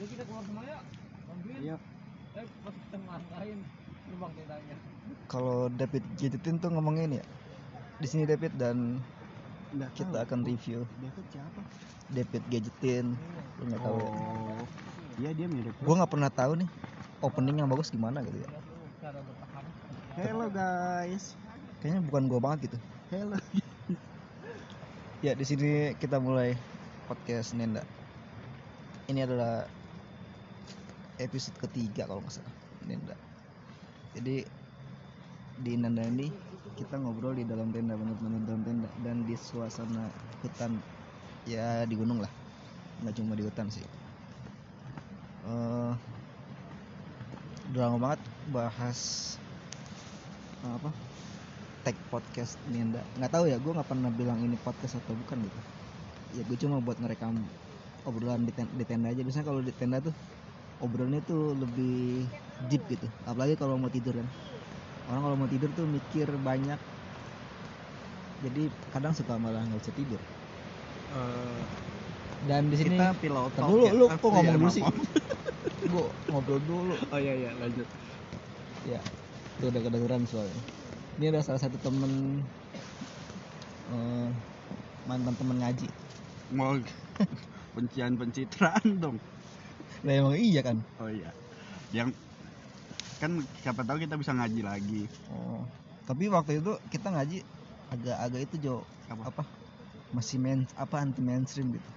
[0.00, 0.78] Jadi kita keluar semuanya.
[1.28, 1.56] Ambil.
[1.60, 1.76] Iya.
[2.40, 3.60] Eh, pas kita ngarahin
[4.08, 4.76] lubang tendanya.
[5.28, 7.24] Kalau David gadgetin tuh ngomongin ya.
[8.00, 8.96] Di sini David dan
[9.76, 10.24] Nggak kita tahu.
[10.24, 11.60] akan review David siapa?
[12.16, 13.06] David gadgetin.
[13.60, 14.08] Lu nggak tahu ya?
[14.08, 14.62] Oh.
[15.20, 15.76] Iya dia mirip.
[15.84, 16.68] Gua nggak pernah tahu nih
[17.20, 18.48] opening yang bagus gimana gitu ya.
[20.16, 21.36] Hello guys.
[21.84, 22.78] Kayaknya bukan gua banget gitu.
[23.12, 23.36] Hello.
[25.20, 26.56] Ya di sini kita mulai
[27.04, 27.84] podcast Nenda.
[29.04, 29.68] Ini adalah
[31.20, 32.54] episode ketiga kalau nggak salah
[32.88, 33.14] Nenda.
[34.16, 34.42] Jadi
[35.60, 36.32] di Nenda ini
[36.80, 40.08] kita ngobrol di dalam tenda benar-benar dalam tenda dan di suasana
[40.40, 40.80] hutan
[41.44, 42.32] ya di gunung lah.
[43.04, 43.84] Nggak cuma di hutan sih.
[45.44, 45.92] Eh
[47.70, 48.98] udah lama banget bahas
[50.64, 50.90] eh, apa
[51.84, 53.04] tag podcast Nenda.
[53.16, 55.60] Nggak tahu ya gue nggak pernah bilang ini podcast atau bukan gitu.
[56.36, 57.36] Ya gue cuma buat ngerekam
[58.08, 59.20] obrolan di di tenda aja.
[59.24, 60.16] Biasanya kalau di tenda tuh
[60.80, 62.24] obrolannya tuh lebih
[62.68, 63.06] deep gitu.
[63.28, 64.28] Apalagi kalau mau tidur kan.
[65.12, 66.80] Orang kalau mau tidur tuh mikir banyak.
[68.40, 70.20] Jadi kadang suka malah nggak bisa tidur.
[71.10, 71.60] Eh,
[72.48, 74.84] dan di sini kita pilot Ntar dulu, lu Oh, kok ngomong iya, dulu sih?
[75.80, 76.94] gue ngobrol dulu.
[77.12, 77.88] Oh iya iya lanjut.
[78.88, 79.00] ya
[79.60, 80.56] itu udah kedengeran soalnya.
[81.20, 82.40] Ini ada salah satu temen
[83.92, 84.28] eh,
[85.04, 85.86] mantan temen ngaji.
[86.56, 86.80] Mau
[87.76, 89.16] pencian pencitraan dong.
[90.00, 91.28] Nah emang iya kan Oh iya.
[91.92, 92.14] Yang
[93.20, 95.02] kan siapa tahu kita bisa ngaji lagi.
[95.28, 95.60] oh
[96.08, 97.38] tapi waktu itu kita ngaji
[97.94, 98.74] agak-agak itu jo
[99.06, 99.30] Apa?
[99.30, 99.42] apa
[100.10, 101.90] masih main apa anti mainstream gitu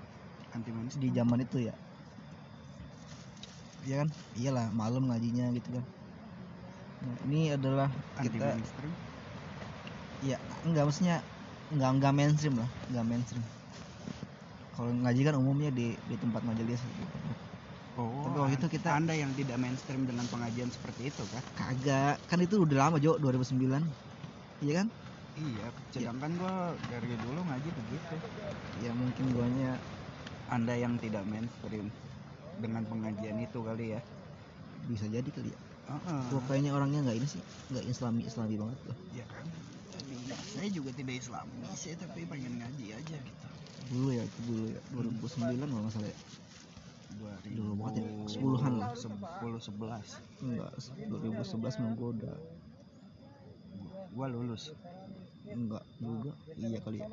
[0.53, 1.73] Anti manis di zaman itu ya
[3.89, 5.85] iya kan iyalah malam ngajinya gitu kan
[7.03, 8.93] Nah, ini adalah anti kita mainstream.
[10.23, 11.19] ya enggak maksudnya
[11.73, 13.43] enggak enggak mainstream lah enggak mainstream
[14.77, 17.03] kalau ngaji kan umumnya di di tempat majelis gitu.
[17.93, 18.25] Oh.
[18.25, 21.43] Tapi waktu itu kita- Anda yang tidak mainstream dengan pengajian seperti itu kan?
[21.53, 23.85] kagak kan itu udah lama Jo 2009
[24.59, 24.87] iya kan
[25.33, 26.53] Iya, sedangkan gua
[26.87, 28.15] dari dulu ngaji begitu.
[28.79, 29.71] ya mungkin guanya
[30.47, 31.89] Anda yang tidak mainstream
[32.55, 34.01] dengan pengajian itu kali ya.
[34.83, 36.21] bisa jadi kali ya Heeh.
[36.29, 39.45] Gua kayaknya orangnya nggak ini sih nggak islami islami banget loh Ya kan.
[39.93, 40.15] Jadi,
[40.49, 43.47] saya juga tidak Islami sih, tapi pengen ngaji aja gitu.
[43.85, 45.21] dulu ya itu dulu ya 2009
[45.63, 46.42] kalau nggak salah ya 2000
[47.43, 48.89] Dulu banget ya, sepuluhan lah.
[48.95, 50.43] 10 11.
[50.43, 50.71] enggak
[51.09, 52.35] 2011 mah gua udah
[54.13, 54.63] Gua lulus.
[55.43, 57.07] enggak juga iya kali ya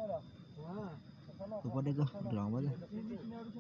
[1.65, 2.75] lupa deh gua udah lama banget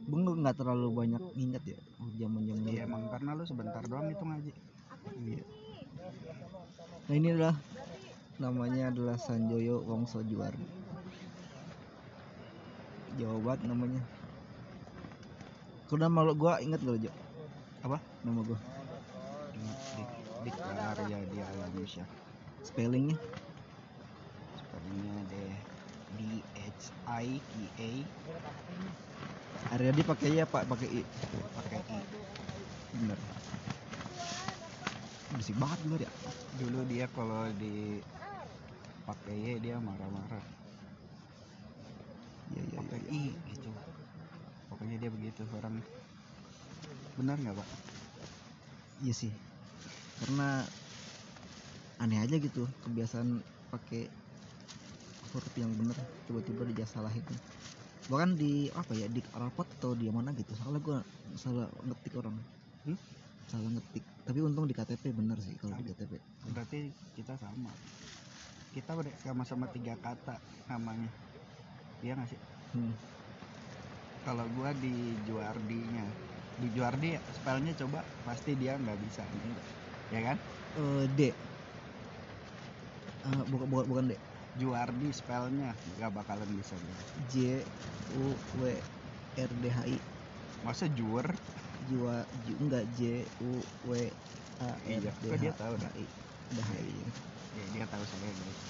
[0.06, 1.78] gue nggak terlalu banyak ingat ya
[2.20, 4.52] zaman zaman Iya, emang karena lu sebentar doang itu ngaji.
[5.16, 5.42] Iya.
[7.08, 7.56] Nah ini adalah
[8.36, 10.64] namanya adalah Sanjoyo Wongso Juwardi.
[13.18, 14.02] Jawa banget namanya.
[15.90, 17.10] Kalau nama lo gua inget gak lo Jo?
[17.82, 17.98] Apa?
[18.22, 18.54] Nama gua.
[19.98, 20.02] Di,
[20.46, 22.06] di, alam syah.
[22.62, 23.18] Spellingnya
[24.54, 25.54] Sepertinya deh
[26.14, 26.20] D
[26.54, 27.90] H I K A
[29.74, 31.02] Aryadi pakai ya Pak pakai i.
[31.58, 32.00] pakai I.
[32.94, 33.18] Bener.
[35.34, 36.10] Berisik banget luar ya.
[36.62, 37.98] Dulu dia kalau di
[39.10, 40.44] pakai Y dia marah-marah.
[42.54, 43.10] Iya iya Pakai iya.
[43.10, 43.70] I gitu.
[44.80, 45.76] Pokoknya dia begitu orang.
[47.20, 47.68] Benar nggak pak?
[49.04, 49.32] Iya sih.
[50.24, 50.64] Karena
[52.00, 54.08] aneh aja gitu kebiasaan pakai
[55.36, 55.92] huruf yang bener
[56.24, 57.34] tiba-tiba dia salah itu
[58.08, 60.98] bahkan di apa ya di rapot atau di mana gitu soalnya gua
[61.36, 62.34] salah ngetik orang
[62.80, 62.96] Hmm?
[63.52, 66.16] salah ngetik tapi untung di KTP bener sih kalau di KTP
[66.56, 67.68] Berarti kita sama.
[68.72, 70.40] Kita udah sama-sama tiga kata
[70.72, 71.12] namanya.
[72.00, 72.40] Iya nggak sih?
[72.72, 73.19] hmm.
[74.20, 76.04] Kalau gua di Juardinya,
[76.60, 79.24] di Juardi spellnya coba pasti dia nggak bisa,
[80.12, 80.36] ya kan?
[80.76, 81.20] Eh, D
[83.20, 84.12] Eh, bukan bukan bukan D
[84.60, 87.00] Juardi spellnya nggak bakalan bisa dia.
[87.32, 87.34] J
[88.16, 88.62] U W
[89.36, 89.96] R D H I
[90.64, 91.28] Masa Juer?
[91.88, 93.92] Jua Ju, enggak J U W
[94.60, 95.92] A R D kok dia H tahu dah?
[95.96, 96.04] I
[96.52, 96.92] D H I
[97.50, 98.60] Ya, dia tahu saya guys.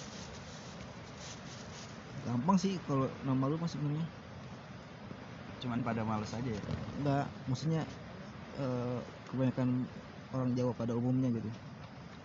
[2.21, 4.05] gampang sih kalau nama lu masih sebenarnya
[5.61, 6.63] Cuman pada males aja ya.
[7.01, 7.83] enggak maksudnya
[8.59, 8.99] eh,
[9.29, 9.69] kebanyakan
[10.33, 11.51] orang Jawa pada umumnya gitu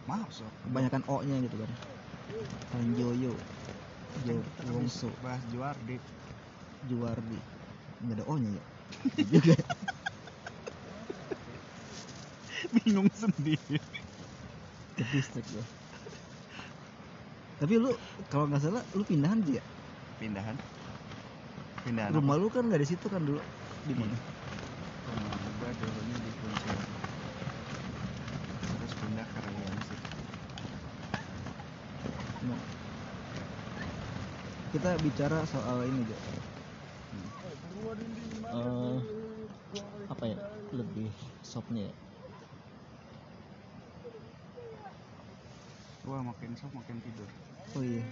[0.05, 0.45] Maaf so.
[0.69, 1.71] kebanyakan O nya gitu kan
[2.71, 3.33] Sanjoyo
[4.25, 5.97] Jo Kan Wongso bahas Juardi.
[6.87, 7.39] Juwardi
[8.05, 8.63] nggak ada O nya ya
[9.33, 9.55] juga
[12.73, 13.79] Bingung sendiri.
[14.95, 15.45] ke distrik
[17.55, 17.91] tapi lu
[18.31, 19.63] kalau nggak salah lu pindahan sih ya
[20.15, 20.55] Pindahan
[21.85, 23.37] pindahan rumah lu kan nggak di situ kan dulu
[23.85, 24.01] di hmm.
[24.01, 24.17] mana
[25.05, 26.79] rumah gua dulunya di Puncak
[28.65, 29.39] terus pindah ke
[29.85, 29.99] sih.
[32.49, 32.57] no.
[34.73, 36.17] kita bicara soal ini Jo
[38.49, 38.97] uh,
[40.09, 40.37] apa ya
[40.73, 41.13] lebih
[41.45, 41.95] softnya ya
[46.05, 47.25] Wah makin sok makin tidur.
[47.73, 48.05] Oh iya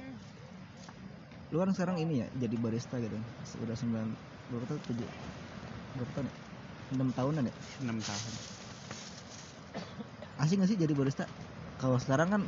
[1.54, 3.14] lu kan sekarang ini ya jadi barista gitu
[3.62, 4.08] udah sembilan
[4.50, 5.10] berapa tahun tujuh
[6.02, 6.34] berapa tahun ya?
[6.94, 7.54] enam tahunan ya
[7.86, 8.34] 6 tahun.
[10.42, 11.30] asing gak sih jadi barista
[11.78, 12.42] kalau sekarang kan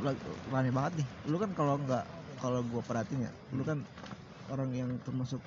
[0.50, 2.02] rame banget nih lu kan kalau nggak
[2.42, 3.78] kalau gua perhatiin ya lu kan
[4.50, 5.38] orang yang termasuk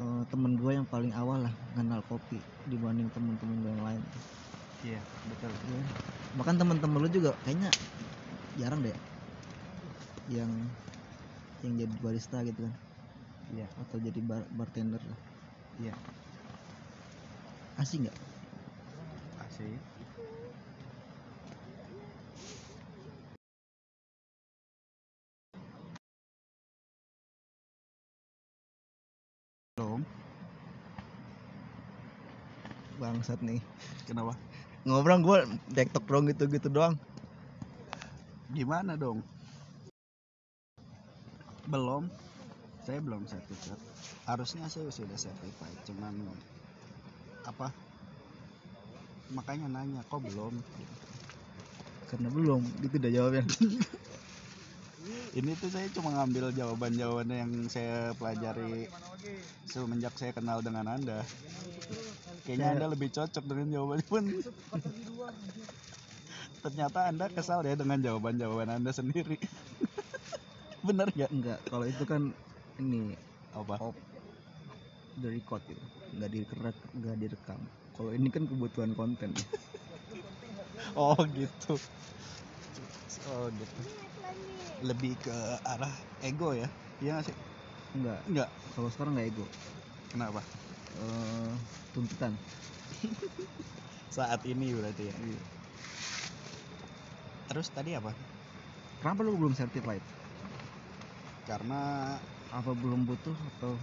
[0.00, 4.02] eh, temen gua yang paling awal lah kenal kopi dibanding temen-temen gua yang lain
[4.82, 5.52] Iya betul.
[5.68, 5.84] Iya.
[6.40, 7.70] bahkan temen-temen lu juga kayaknya
[8.56, 8.96] jarang deh
[10.32, 10.48] yang
[11.62, 12.74] yang jadi barista gitu kan
[13.52, 15.18] Iya atau jadi bar- bartender lah
[15.80, 15.94] iya
[17.80, 18.18] asing nggak
[19.48, 19.80] asik.
[29.76, 30.00] Belum.
[33.00, 33.58] bangsat nih
[34.06, 34.36] Kenapa?
[34.86, 35.38] ngobrol gua
[35.74, 36.94] tektok dong gitu gitu doang
[38.52, 39.24] Gimana dong?
[41.72, 42.04] Belum.
[42.84, 43.80] Saya belum sertifikat.
[44.28, 46.12] Harusnya saya sudah certified, cuman
[47.48, 47.72] apa?
[49.32, 50.52] Makanya nanya kok belum?
[52.12, 53.40] karena belum gitu udah jawabnya
[55.32, 58.84] Ini tuh saya cuma ngambil jawaban-jawaban yang saya pelajari
[59.64, 61.24] semenjak saya kenal dengan Anda.
[62.44, 64.24] Kayaknya Saya- Anda lebih cocok dengan jawabannya pun.
[66.62, 69.40] Ternyata Anda kesal ya dengan jawaban-jawaban Anda sendiri.
[70.82, 71.30] Bener gak?
[71.30, 72.34] enggak kalau itu kan
[72.82, 73.14] ini
[73.54, 73.78] Apa?
[73.78, 73.94] off
[75.22, 75.82] the record gitu
[76.18, 77.60] nggak direkam nggak direkam
[77.94, 79.30] kalau ini kan kebutuhan konten
[80.98, 81.78] Oh gitu.
[83.32, 83.80] Oh gitu.
[84.82, 85.94] Lebih ke arah
[86.26, 86.68] ego ya?
[87.00, 87.36] Iya nggak sih?
[87.96, 88.48] enggak Enggak.
[88.74, 89.46] kalau sekarang nggak ego
[90.10, 90.40] Kenapa?
[91.00, 91.52] Eh,
[91.96, 92.32] tuntutan
[94.16, 95.14] Saat ini berarti ya.
[95.16, 95.40] Iya.
[97.48, 98.12] Terus tadi apa?
[99.00, 100.02] kenapa lu belum certified
[101.48, 102.14] Karena
[102.52, 103.80] apa belum butuh atau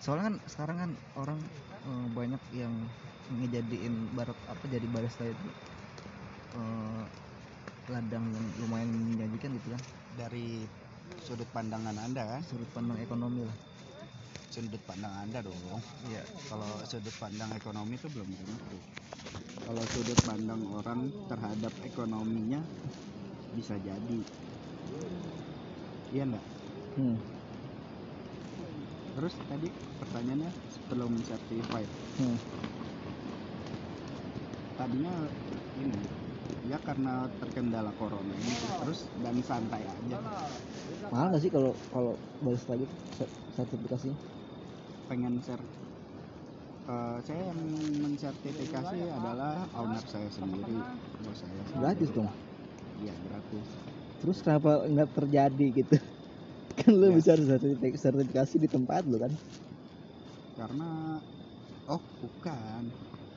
[0.00, 1.40] soalnya kan sekarang kan orang
[1.86, 2.74] eh, banyak yang
[3.26, 5.50] ngejadiin barat apa jadi barista itu
[6.56, 7.04] eh,
[7.86, 9.82] ladang yang lumayan menjanjikan gitu kan
[10.18, 10.66] dari
[11.22, 12.42] sudut pandangan Anda kan?
[12.42, 13.56] sudut pandang ekonomi lah
[14.46, 15.58] Sudut pandang Anda dong.
[16.08, 18.78] iya Kalau sudut pandang ekonomi itu belum tentu.
[19.66, 22.62] Kalau sudut pandang orang terhadap ekonominya
[23.52, 24.20] bisa jadi.
[26.14, 26.55] Iya enggak?
[26.96, 27.16] Hmm.
[29.16, 29.68] Terus tadi
[30.00, 30.50] pertanyaannya
[30.92, 31.88] belum certified.
[32.20, 32.36] Hmm.
[34.76, 35.12] Tadinya
[35.80, 35.96] ini
[36.66, 38.52] ya karena terkendala corona ini
[38.82, 40.18] terus dan santai aja
[41.14, 42.12] mahal nggak sih kalau kalau
[42.42, 44.16] barista gitu ser- sertifikasinya
[45.06, 45.60] pengen ser
[46.86, 47.58] Eh, saya yang
[47.98, 50.78] mensertifikasi adalah owner saya sendiri
[51.18, 51.82] bos saya sendiri.
[51.82, 52.30] gratis dong
[53.02, 53.66] iya gratis
[54.22, 55.96] terus kenapa nggak terjadi gitu
[56.78, 57.16] kan lu Ya.
[57.18, 59.32] bisa sertifikasi, sertifikasi di tempat lu kan?
[60.58, 61.20] Karena
[61.88, 62.82] oh bukan.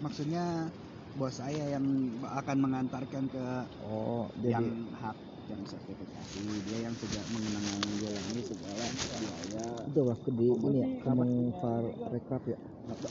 [0.03, 0.71] Maksudnya
[1.17, 1.85] bos saya yang
[2.23, 3.45] akan mengantarkan ke
[3.83, 4.65] oh yang
[4.95, 5.17] hak
[5.51, 6.39] yang sertifikasi.
[6.67, 8.85] Dia yang sudah mengenangi segala
[9.19, 9.67] biaya.
[9.89, 12.59] Itu waktu di ini ya Kemenpar Rekraf ya?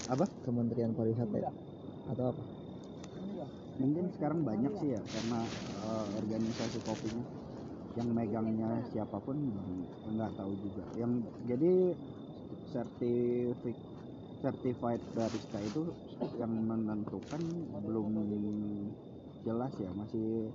[0.08, 1.50] Apa, Kementerian Pariwisata ya?
[2.10, 2.42] Atau apa?
[3.78, 5.54] Mungkin sekarang banyak sih ya karena
[5.86, 7.24] eh, organisasi kopinya
[7.98, 9.34] yang megangnya siapa pun
[10.14, 10.84] nggak tahu juga.
[10.94, 11.12] Yang
[11.50, 11.72] jadi
[12.70, 13.76] sertifik
[14.38, 15.90] certified barista itu
[16.38, 17.42] yang menentukan
[17.82, 18.06] belum
[19.42, 20.46] jelas ya masih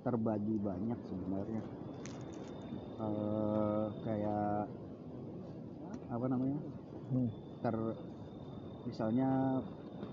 [0.00, 1.62] terbagi banyak sebenarnya.
[2.98, 4.64] Eh, kayak
[6.08, 6.60] apa namanya?
[7.08, 7.28] Hmm.
[7.58, 7.74] ter
[8.88, 9.60] misalnya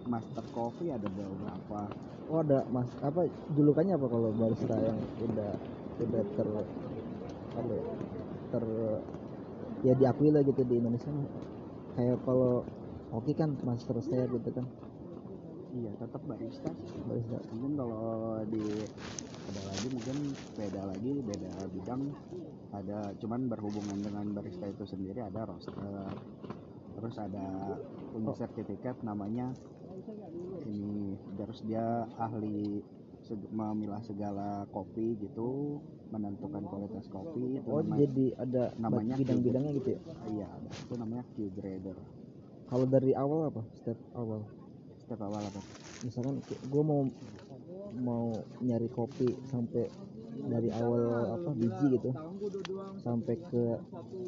[0.07, 1.79] master coffee ada beberapa.
[2.25, 5.53] Oh ada mas apa julukannya apa kalau barista yang udah
[5.95, 6.47] udah ter
[7.55, 7.83] apa ya
[8.51, 8.63] ter
[9.85, 11.11] ya diakui lah gitu di Indonesia.
[11.95, 12.67] Kayak kalau
[13.15, 14.65] Oki kan master chef gitu kan.
[15.75, 16.71] Iya tetap barista
[17.07, 17.37] barista.
[17.55, 18.63] Mungkin kalau di
[19.45, 20.17] ada lagi mungkin
[20.55, 22.01] beda lagi beda bidang.
[22.75, 25.75] Ada cuman berhubungan dengan barista itu sendiri ada roaster
[26.95, 27.75] terus ada
[28.15, 28.35] punya Oh.
[28.39, 29.51] sertifikat namanya
[30.63, 31.19] ini.
[31.35, 32.79] Terus dia ahli
[33.33, 35.81] memilah segala kopi gitu
[36.13, 39.99] menentukan kualitas kopi itu oh nama- jadi ada namanya bidang-bidangnya gitu ya?
[40.29, 41.97] Iya itu namanya Q grader
[42.69, 43.61] kalau dari awal apa?
[43.81, 44.41] Step awal?
[45.05, 45.61] Step awal apa?
[46.05, 47.01] Misalkan gue mau
[47.95, 48.25] mau
[48.61, 49.89] nyari kopi sampai
[50.45, 51.01] dari awal
[51.33, 52.09] apa biji gitu
[53.01, 53.63] sampai ke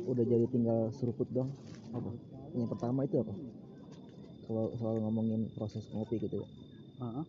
[0.08, 1.50] udah jadi tinggal seruput dong
[1.94, 2.10] apa?
[2.58, 3.34] Yang pertama itu apa?
[4.48, 6.48] Kalau soal ngomongin proses ngopi gitu ya.
[6.98, 7.26] Heeh.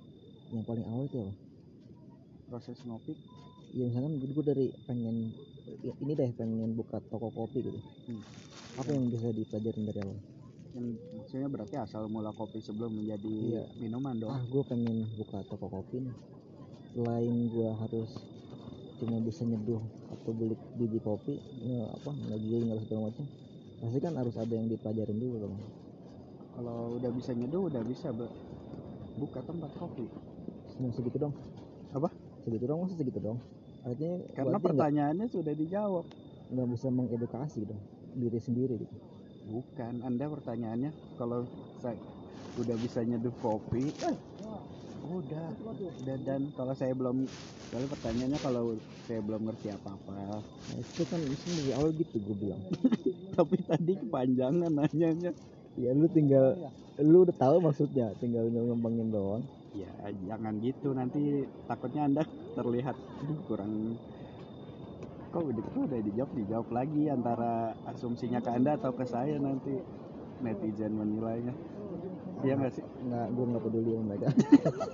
[0.49, 1.48] yang paling awal itu apa
[2.49, 3.13] proses ngopi
[3.77, 5.29] ya misalkan gue dari pengen
[5.85, 7.77] ya ini deh pengen buka toko kopi gitu.
[8.09, 8.25] Hmm.
[8.81, 10.19] apa yang bisa dipelajarin dari awal?
[10.73, 10.87] Yang
[11.19, 13.65] maksudnya berarti asal mula kopi sebelum menjadi Iya.
[13.77, 14.33] minuman dong.
[14.33, 16.17] Ah gue pengen buka toko kopi nih.
[16.97, 18.11] Selain gue harus
[18.99, 19.79] cuma bisa nyeduh
[20.11, 23.25] atau beli biji kopi ya apa nggak giling nggak segala macam
[23.79, 25.55] pasti kan harus ada yang dipelajarin dulu dong.
[26.57, 28.09] Kalau udah bisa nyeduh udah bisa
[29.21, 30.07] buka tempat kopi.
[30.75, 31.35] Cuma segitu dong.
[31.95, 32.11] Apa?
[32.49, 33.39] Segitu dong masa segitu dong.
[33.85, 36.05] Artinya karena pertanyaannya sudah dijawab.
[36.49, 37.83] Nggak bisa mengedukasi dong
[38.17, 38.97] diri sendiri gitu.
[39.49, 40.91] Bukan anda pertanyaannya
[41.21, 41.45] kalau
[41.81, 41.97] saya
[42.59, 44.17] udah bisa nyeduh kopi eh,
[45.13, 45.47] udah.
[46.03, 47.29] Udah dan kalau saya belum
[47.69, 48.75] kali pertanyaannya kalau
[49.05, 50.11] saya belum ngerti apa-apa.
[50.17, 52.61] Nah, itu kan itu dari awal gitu gue bilang.
[53.39, 55.33] Tapi tadi kepanjangan nanyanya.
[55.79, 56.59] Ya lu tinggal
[56.99, 59.91] lu udah tahu maksudnya tinggal ngembangin doang ya
[60.29, 60.93] jangan gitu.
[60.97, 62.23] Nanti takutnya anda
[62.57, 63.97] terlihat "Aduh, kurang
[65.29, 69.77] kok udah kok udah dijawab dijawab lagi antara asumsinya ke anda atau ke saya nanti
[70.41, 71.53] netizen menilainya.
[72.47, 72.85] Iya nggak sih?
[73.05, 74.29] Nggak gue nggak peduli sama mereka.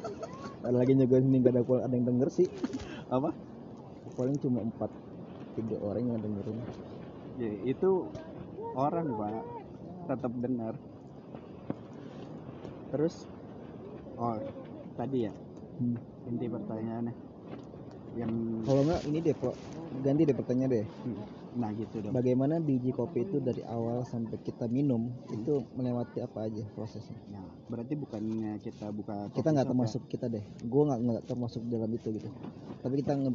[0.64, 2.48] Ada lagi juga ini gak ada ada yang denger sih.
[3.12, 3.36] Apa?
[4.16, 4.88] Paling cuma empat
[5.60, 6.58] tiga orang yang dengerin.
[7.36, 8.08] Ya itu
[8.72, 9.44] orang pak.
[10.08, 10.74] Tetap dengar
[12.88, 13.28] terus?
[14.16, 14.40] Oh
[14.94, 15.32] tadi ya?
[15.82, 15.98] Hmm.
[16.24, 17.14] inti pertanyaannya.
[18.14, 18.32] Yang
[18.62, 19.54] kalau nggak ini deh kok
[20.06, 20.86] ganti deh pertanyaan deh.
[21.54, 22.12] Nah gitu dong.
[22.14, 27.18] Bagaimana biji kopi itu dari awal sampai kita minum itu melewati apa aja prosesnya?
[27.30, 30.44] Ya berarti bukannya kita buka kita nggak shop termasuk kita deh.
[30.66, 32.28] Gue nggak nggak termasuk dalam itu gitu.
[32.82, 33.30] Tapi kita nge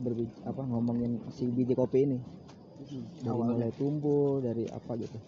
[0.00, 2.18] berbi- apa ngomongin si biji kopi ini.
[2.18, 2.22] Ya?
[2.80, 5.18] Hmm, dari awalnya mulai tumbuh dari apa gitu.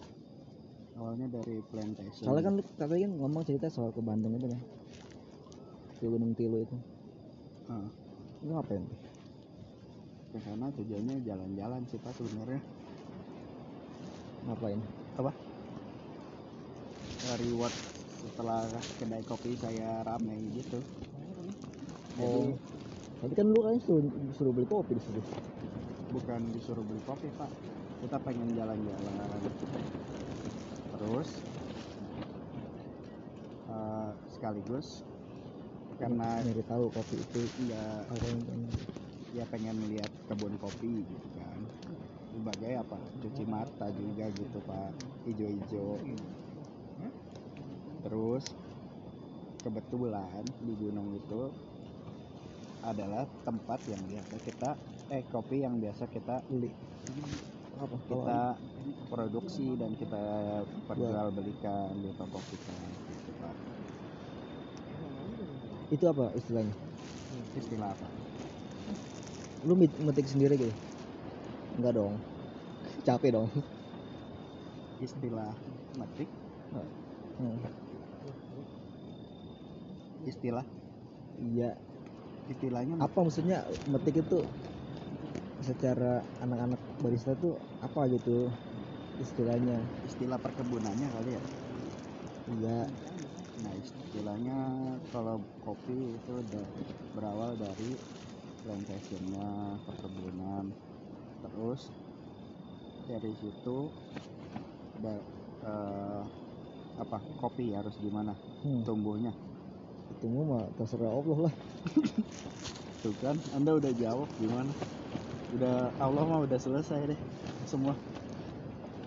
[0.97, 2.25] Awalnya dari plantation.
[2.25, 4.61] Soalnya kan lu tadi kan ngomong cerita soal ke Bandung itu kan
[6.03, 6.75] ke Gunung Tilu itu.
[7.71, 7.87] Ah,
[8.43, 8.83] lu ngapain?
[10.35, 12.59] Ke sana tujuannya jalan-jalan sih pak sebenarnya.
[14.43, 14.83] Ngapain?
[17.39, 17.71] Reward
[18.19, 18.67] setelah
[18.99, 20.83] kedai kopi saya rame gitu.
[22.19, 22.51] Jadi Oh.
[23.23, 24.03] Tapi kan lu kan suruh,
[24.35, 25.23] suruh beli kopi di situ.
[26.11, 27.47] bukan disuruh beli kopi pak.
[28.03, 29.39] Kita pengen jalan-jalan.
[30.99, 31.29] Terus
[33.71, 35.07] eh, sekaligus
[36.03, 37.39] karena nyari tahu kopi itu
[37.71, 38.59] ya pengen.
[39.33, 41.59] ya pengen lihat kebun kopi gitu kan.
[42.35, 42.97] Sebagai apa?
[43.23, 44.91] Cuci mata juga gitu pak.
[45.23, 45.87] Ijo-ijo
[48.03, 48.51] terus
[49.63, 51.47] kebetulan di gunung itu
[52.83, 54.71] adalah tempat yang biasa kita
[55.07, 56.67] eh kopi yang biasa kita beli.
[58.11, 58.59] Kita
[59.07, 60.19] produksi dan kita
[60.83, 62.75] perjualbelikan di toko kita.
[62.75, 63.02] gitu
[65.93, 66.73] itu apa istilahnya?
[67.53, 68.07] istilah apa
[69.63, 70.73] Lu metik sendiri gitu?
[71.77, 72.13] Enggak dong.
[73.05, 73.47] Capek dong.
[74.99, 75.51] istilah
[75.97, 76.29] metik
[77.37, 77.57] Hmm.
[80.23, 80.65] istilah
[81.41, 81.73] Iya.
[82.47, 84.39] istilahnya Apa maksudnya metik itu
[85.63, 88.47] secara anak-anak barista tuh apa gitu
[89.19, 89.81] istilahnya?
[90.05, 91.41] istilah perkebunannya kali ya
[92.53, 92.77] Iya.
[93.63, 94.59] Nah istilahnya
[95.15, 96.65] kalau kopi itu udah
[97.15, 97.95] berawal dari
[98.67, 100.67] plantationnya perkebunan.
[101.39, 101.87] Terus
[103.07, 103.87] dari situ
[104.99, 105.15] ada
[105.63, 106.21] eh,
[106.99, 108.35] apa kopi harus gimana?
[108.63, 108.83] Hmm.
[108.83, 109.31] tumbuhnya.
[110.11, 111.53] Itu mah terserah Allah lah.
[113.03, 114.71] tuh kan anda udah jawab gimana?
[115.55, 117.19] Udah Allah mah udah selesai deh
[117.67, 117.95] semua.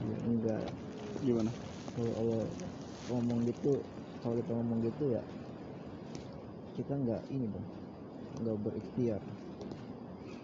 [0.04, 0.62] Ya, enggak.
[1.24, 1.48] gimana?
[1.96, 2.44] Kalau Allah
[3.08, 3.80] ngomong gitu,
[4.26, 5.22] kalau kita ngomong gitu ya
[6.74, 7.66] kita nggak ini dong,
[8.42, 9.22] nggak berikhtiar.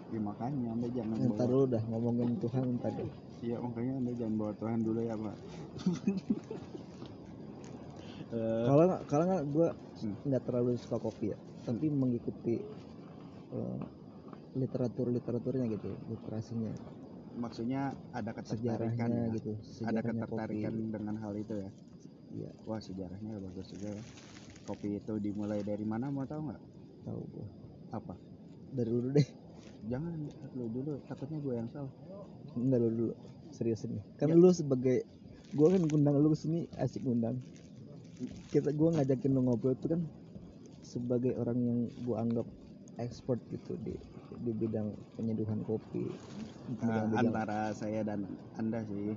[0.07, 3.11] ya makanya anda jangan Ntar bawa dulu dah ngomongin Tuhan ntar deh.
[3.43, 5.35] Iya makanya anda jangan bawa Tuhan dulu ya pak
[8.33, 9.67] Eh, Kalau nggak kalau nggak gue
[10.01, 10.15] Hmm.
[10.25, 11.37] nggak terlalu suka kopi ya,
[11.67, 12.55] tapi mengikuti
[13.53, 13.79] eh,
[14.57, 16.71] literatur literaturnya gitu, literasinya,
[17.33, 17.81] maksudnya
[18.13, 19.33] ada ketertarikan sejarahnya ya?
[19.37, 19.51] gitu,
[19.89, 20.93] ada ketertarikan kopi.
[20.93, 21.69] dengan hal itu ya
[22.33, 24.03] Iya, wah sejarahnya bagus juga ya.
[24.65, 26.61] Kopi itu dimulai dari mana mau tahu nggak?
[27.05, 27.47] Tahu gue.
[27.93, 28.17] apa?
[28.73, 29.27] Dari lu dulu deh,
[29.85, 30.13] jangan
[30.57, 31.93] lu dulu takutnya gue yang salah.
[32.57, 33.13] Enggak lu dulu,
[33.53, 34.01] serius ini.
[34.17, 34.35] Kan Ya.
[34.39, 35.05] lu sebagai
[35.53, 37.37] gue kan ngundang lu ke sini asik ngundang.
[38.49, 40.01] kita gue ngajakin lo ngobrol itu kan
[40.85, 42.47] sebagai orang yang gue anggap
[43.01, 43.93] expert gitu di
[44.45, 46.05] di bidang penyeduhan kopi.
[46.81, 48.25] Nah, antara saya dan
[48.57, 49.13] anda sih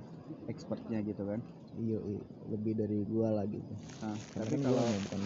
[0.51, 1.39] expertnya gitu kan
[1.79, 2.19] iya, iya,
[2.51, 3.73] lebih dari gue lah gitu.
[4.01, 5.21] Nah, tapi kalau bukan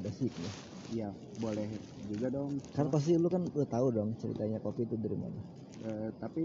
[0.00, 0.50] basicnya
[0.90, 1.68] ya boleh
[2.10, 2.58] juga dong.
[2.74, 5.38] Kan pasti lu kan udah tahu dong ceritanya kopi itu dari mana.
[5.80, 6.42] Eh, tapi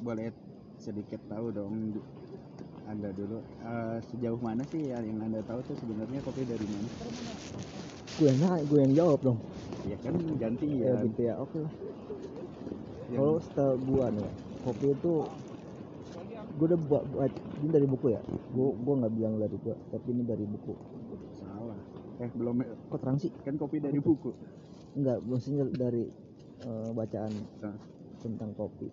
[0.00, 0.32] boleh
[0.80, 1.74] sedikit tahu dong
[2.88, 3.38] anda dulu.
[3.60, 6.88] Eh, sejauh mana sih yang anda tahu tuh sebenarnya kopi dari mana?
[8.16, 9.38] Gue yang nanya, gue yang jawab dong.
[9.88, 11.00] Ya kan ganti ya ya.
[11.04, 11.72] gitu ya oke lah.
[13.10, 14.28] Yang- kalau setahu gua nih
[14.62, 15.12] kopi itu
[16.60, 17.32] gua udah buat, buat
[17.64, 18.20] ini dari buku ya?
[18.52, 20.72] Gua gua nggak bilang dari gua tapi ini dari buku.
[21.40, 21.80] Salah.
[22.20, 22.60] Eh belum
[22.92, 23.32] kok terang sih?
[23.40, 24.28] Kan kopi dari buku.
[24.92, 26.04] Enggak maksudnya dari
[26.60, 27.32] eh, bacaan
[27.64, 27.76] Nah,
[28.20, 28.88] tentang kopi.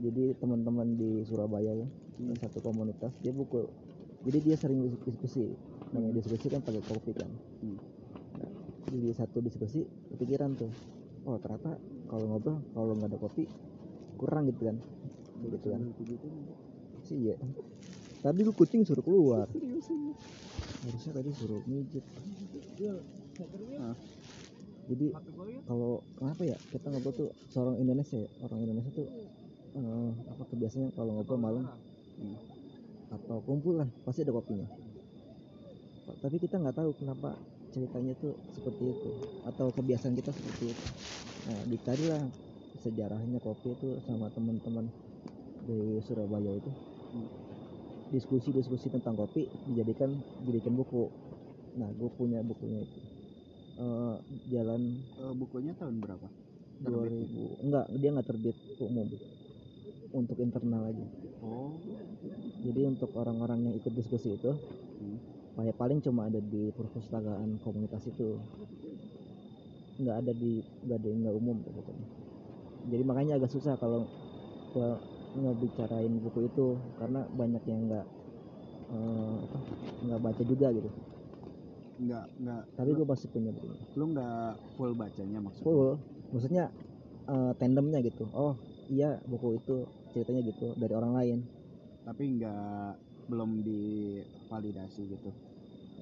[0.00, 2.32] Jadi teman-teman di Surabaya ya Hmm.
[2.40, 3.60] satu komunitas dia buku.
[4.24, 5.44] Jadi dia sering dis- diskusi
[5.92, 7.28] namanya diskusi kan pakai kopi kan?
[7.60, 7.76] Hmm.
[8.40, 8.50] Nah,
[8.88, 9.84] di satu diskusi
[10.16, 10.70] kepikiran tuh.
[11.28, 11.76] Oh ternyata
[12.08, 13.44] kalau ngobrol kalau nggak ada kopi
[14.16, 14.76] kurang gitu kan
[15.42, 15.80] gitu kan.
[17.04, 17.36] Sih ya
[18.24, 19.44] tadi lu kucing suruh keluar.
[20.84, 22.04] Harusnya tadi suruh mijit.
[24.84, 25.06] Jadi
[25.68, 26.56] kalau kenapa ya?
[26.72, 28.28] Kita ngobrol tuh seorang Indonesia ya?
[28.48, 29.08] Orang Indonesia tuh
[29.76, 31.64] eh, apa kebiasaannya kalau ngobrol malam?
[33.12, 34.64] Atau kumpul lah pasti ada kopinya.
[36.04, 37.36] Tapi kita nggak tahu kenapa
[37.76, 39.10] ceritanya tuh seperti itu.
[39.44, 40.84] Atau kebiasaan kita seperti itu.
[41.44, 42.24] Nah dicarilah
[42.80, 44.88] sejarahnya kopi itu sama teman-teman
[45.64, 46.70] di Surabaya itu.
[48.12, 51.10] Diskusi-diskusi tentang kopi dijadikan dijadikan buku.
[51.74, 53.00] Nah gue punya bukunya itu.
[53.74, 54.16] Eh,
[54.54, 56.28] jalan Eh, bukunya tahun berapa?
[56.84, 57.26] Terbit.
[57.26, 59.08] 2000 enggak dia nggak terbit umum.
[60.14, 61.06] Untuk internal aja.
[61.42, 61.74] Oh.
[62.62, 64.52] Jadi untuk orang-orang yang ikut diskusi itu
[64.94, 65.18] Hmm.
[65.58, 68.38] kayak paling cuma ada di perpustakaan komunitas itu.
[69.98, 71.92] Nggak ada di nggak ada nggak umum gitu.
[72.94, 74.06] Jadi makanya agak susah kalau
[75.34, 76.66] ngebicarain buku itu
[76.98, 78.04] karena banyak yang nggak
[78.94, 79.36] eh,
[80.04, 80.90] nggak baca juga gitu.
[81.94, 82.62] Nggak nggak.
[82.74, 85.66] Tapi gue pasti punya buku lu nggak full bacanya maksudnya?
[85.70, 85.90] Full.
[86.34, 86.64] Maksudnya
[87.30, 88.24] eh, tandemnya gitu.
[88.34, 88.54] Oh
[88.90, 89.74] iya buku itu
[90.12, 91.38] ceritanya gitu dari orang lain.
[92.04, 92.98] Tapi nggak
[93.30, 95.30] belum divalidasi gitu?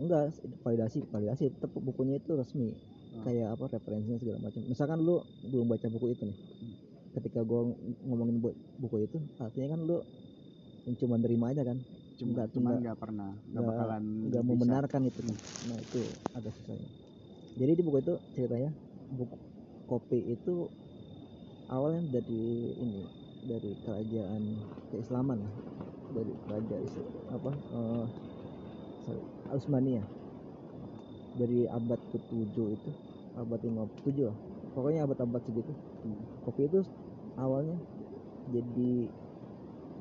[0.00, 0.32] Enggak
[0.64, 2.72] validasi validasi tetap bukunya itu resmi.
[3.12, 3.28] Hmm.
[3.28, 4.64] kayak apa referensinya segala macam.
[4.64, 6.36] Misalkan lu belum baca buku itu nih.
[6.64, 6.74] Hmm.
[7.12, 7.72] Ketika gua
[8.02, 9.98] ngomongin bu- buku itu artinya kan lu
[10.98, 11.78] cuma nerima aja kan?
[12.18, 15.20] Cuma cuman nggak- pernah nggak bakalan nggak membenarkan itu.
[15.22, 16.00] Kan nah itu
[16.34, 16.90] agak susahnya
[17.54, 18.70] jadi di buku itu ceritanya
[19.12, 19.36] buku
[19.86, 20.72] kopi itu
[21.68, 22.42] awalnya dari
[22.80, 23.00] ini
[23.42, 24.42] dari kerajaan
[24.90, 25.38] keislaman
[26.08, 26.84] dari kerajaan
[27.28, 28.04] apa eh,
[29.04, 29.22] sorry,
[29.52, 30.06] Utsmaniyah
[31.32, 32.90] dari abad ke-7 itu
[33.32, 34.36] abad 57 lah.
[34.76, 35.72] Pokoknya abad-abad segitu.
[36.04, 36.18] Hmm.
[36.44, 36.80] kopi itu
[37.38, 37.78] awalnya
[38.50, 38.92] jadi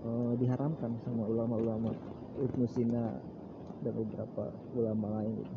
[0.02, 1.94] eh, diharamkan sama ulama-ulama
[2.42, 3.22] Ibnu Sina
[3.82, 5.56] dan beberapa ulama lain gitu.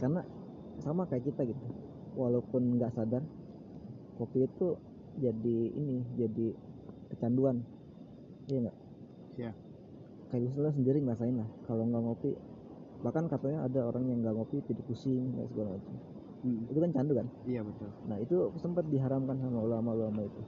[0.00, 0.20] Karena
[0.80, 1.66] sama kayak kita gitu.
[2.16, 3.22] Walaupun nggak sadar
[4.16, 4.76] kopi itu
[5.20, 6.46] jadi ini jadi
[7.12, 7.60] kecanduan.
[8.48, 8.78] Iya nggak?
[9.36, 9.52] Iya.
[10.26, 12.34] kayak lu sendiri ngerasain lah kalau nggak ngopi
[12.98, 15.94] bahkan katanya ada orang yang nggak ngopi jadi pusing dan segala macam.
[16.42, 17.26] Hmm, itu kan candu kan?
[17.46, 17.90] Iya betul.
[18.10, 20.40] Nah itu sempat diharamkan sama ulama-ulama itu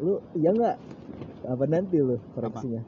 [0.00, 0.76] lu iya nggak?
[1.46, 2.82] Apa nanti lu koreksinya?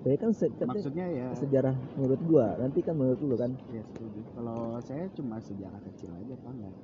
[0.00, 3.52] Tapi kan se- maksudnya ya sejarah menurut gua nanti kan menurut lu kan?
[3.68, 4.20] Ya setuju.
[4.32, 6.74] Kalau saya cuma sejarah kecil aja pak nggak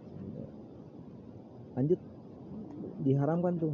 [1.76, 2.00] lanjut.
[3.04, 3.72] Diharamkan tuh.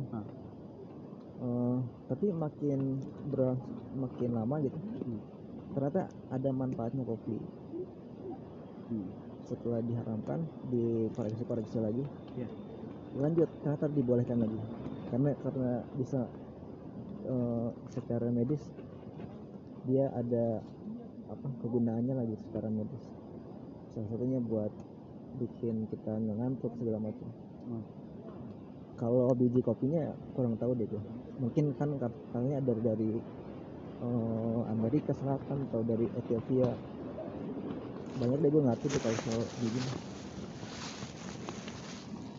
[1.43, 1.77] Eh,
[2.07, 3.03] tapi makin
[3.35, 3.59] ber
[3.99, 5.19] makin lama gitu Hmm.
[5.75, 7.35] ternyata ada manfaatnya kopi.
[8.93, 9.09] Hmm.
[9.43, 10.39] setelah diharamkan
[10.71, 12.05] dikoreksi-koreksi lagi.
[12.37, 12.49] Iya.
[13.13, 14.57] lanjut ternyata dibolehkan lagi
[15.13, 16.25] karena karena bisa
[17.29, 18.65] eh, secara medis
[19.85, 20.65] dia ada
[21.29, 23.05] apa kegunaannya lagi secara medis.
[23.93, 24.73] Salah satunya buat
[25.37, 27.29] bikin kita ngantuk segala macam.
[27.63, 27.85] Hmm.
[28.99, 31.03] kalau biji kopinya kurang tahu deh gue
[31.39, 33.11] mungkin kan katanya dari dari
[34.03, 36.73] eh, Amerika Selatan atau dari Ethiopia.
[38.17, 39.81] Banyak deh gue ngerti tuh kalau soal biji.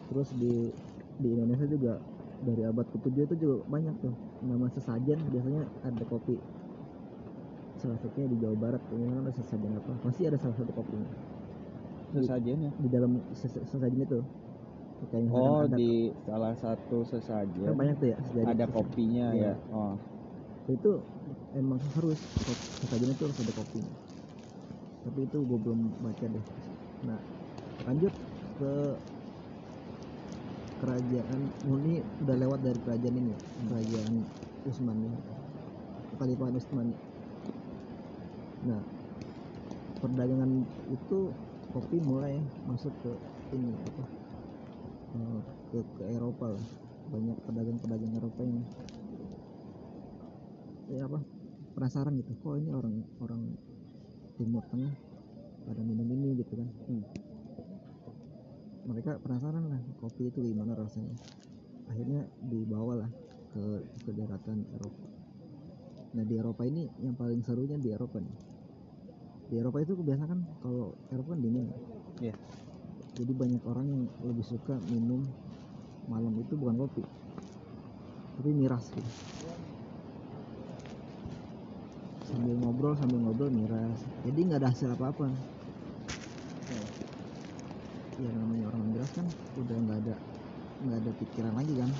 [0.10, 0.54] Terus di
[1.22, 1.94] di Indonesia juga
[2.44, 4.14] dari abad ke-7 itu juga banyak tuh.
[4.44, 6.36] Nama sesajen biasanya ada kopi.
[7.80, 9.92] Salah satunya di Jawa Barat ini ada sesajen apa?
[10.04, 11.08] Pasti ada salah satu kopinya.
[12.14, 12.70] Sesajennya.
[12.78, 14.20] di dalam ses- sesajen itu.
[15.10, 18.72] Kayak Oh, ada, di salah satu kan sesajen banyak tuh ya sesajen- ada sesajen.
[18.72, 19.52] kopinya Iya.
[19.52, 19.54] ya.
[19.74, 19.94] Oh,
[20.70, 20.92] itu
[21.58, 22.20] emang harus
[22.80, 23.94] sesajen itu harus ada kopinya.
[25.04, 26.46] Tapi itu gue belum baca deh.
[27.04, 27.20] Nah
[27.84, 28.14] lanjut
[28.56, 28.72] ke
[30.84, 33.40] kerajaan oh, ini udah lewat dari kerajaan ini ya,
[33.72, 34.16] kerajaan
[34.68, 35.10] Utsmani
[36.12, 36.96] Kekhalifahan Utsmani
[38.68, 38.84] nah
[40.04, 40.52] perdagangan
[40.92, 41.32] itu
[41.72, 43.12] kopi mulai masuk ke
[43.56, 44.04] ini apa?
[45.16, 45.40] Eh,
[45.72, 46.66] ke, ke Eropa lah.
[47.08, 48.60] Banyak pedagang-pedagang Eropa yang
[50.92, 51.20] ya apa?
[51.74, 52.36] Penasaran gitu.
[52.44, 53.42] Kok ini orang orang
[54.36, 54.94] Timur Tengah
[55.64, 56.70] pada minum ini gitu kan?
[56.92, 57.04] Hmm.
[58.84, 61.16] Mereka penasaran lah kopi itu gimana rasanya.
[61.88, 63.12] Akhirnya dibawa lah
[63.56, 63.64] ke
[64.04, 65.06] ke daratan Eropa.
[66.14, 68.38] Nah di Eropa ini yang paling serunya di Eropa nih.
[69.50, 71.68] Di Eropa itu kebiasaan kan kalau Eropa kan dingin
[72.22, 72.38] Iya.
[73.18, 75.26] jadi banyak orang yang lebih suka minum
[76.06, 77.04] malam itu bukan kopi
[78.38, 79.12] tapi miras gitu.
[82.26, 83.98] Sambil ngobrol sambil ngobrol miras.
[84.26, 85.30] Jadi nggak ada hasil apa-apa
[88.24, 89.28] ya namanya orang miras kan
[89.60, 90.16] udah nggak ada
[90.84, 91.92] nggak ada pikiran lagi kan.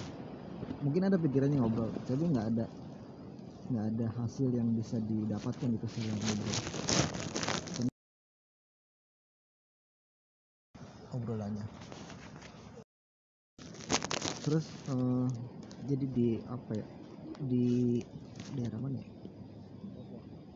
[0.80, 2.66] Mungkin ada pikirannya ngobrol tapi nggak ada
[3.68, 6.60] nggak ada hasil yang bisa didapatkan gitu setelah ngobrol
[11.14, 11.66] obrolannya.
[14.44, 15.28] Terus eh,
[15.88, 16.86] jadi di apa ya
[17.44, 18.00] di
[18.56, 19.12] daerah mana ya?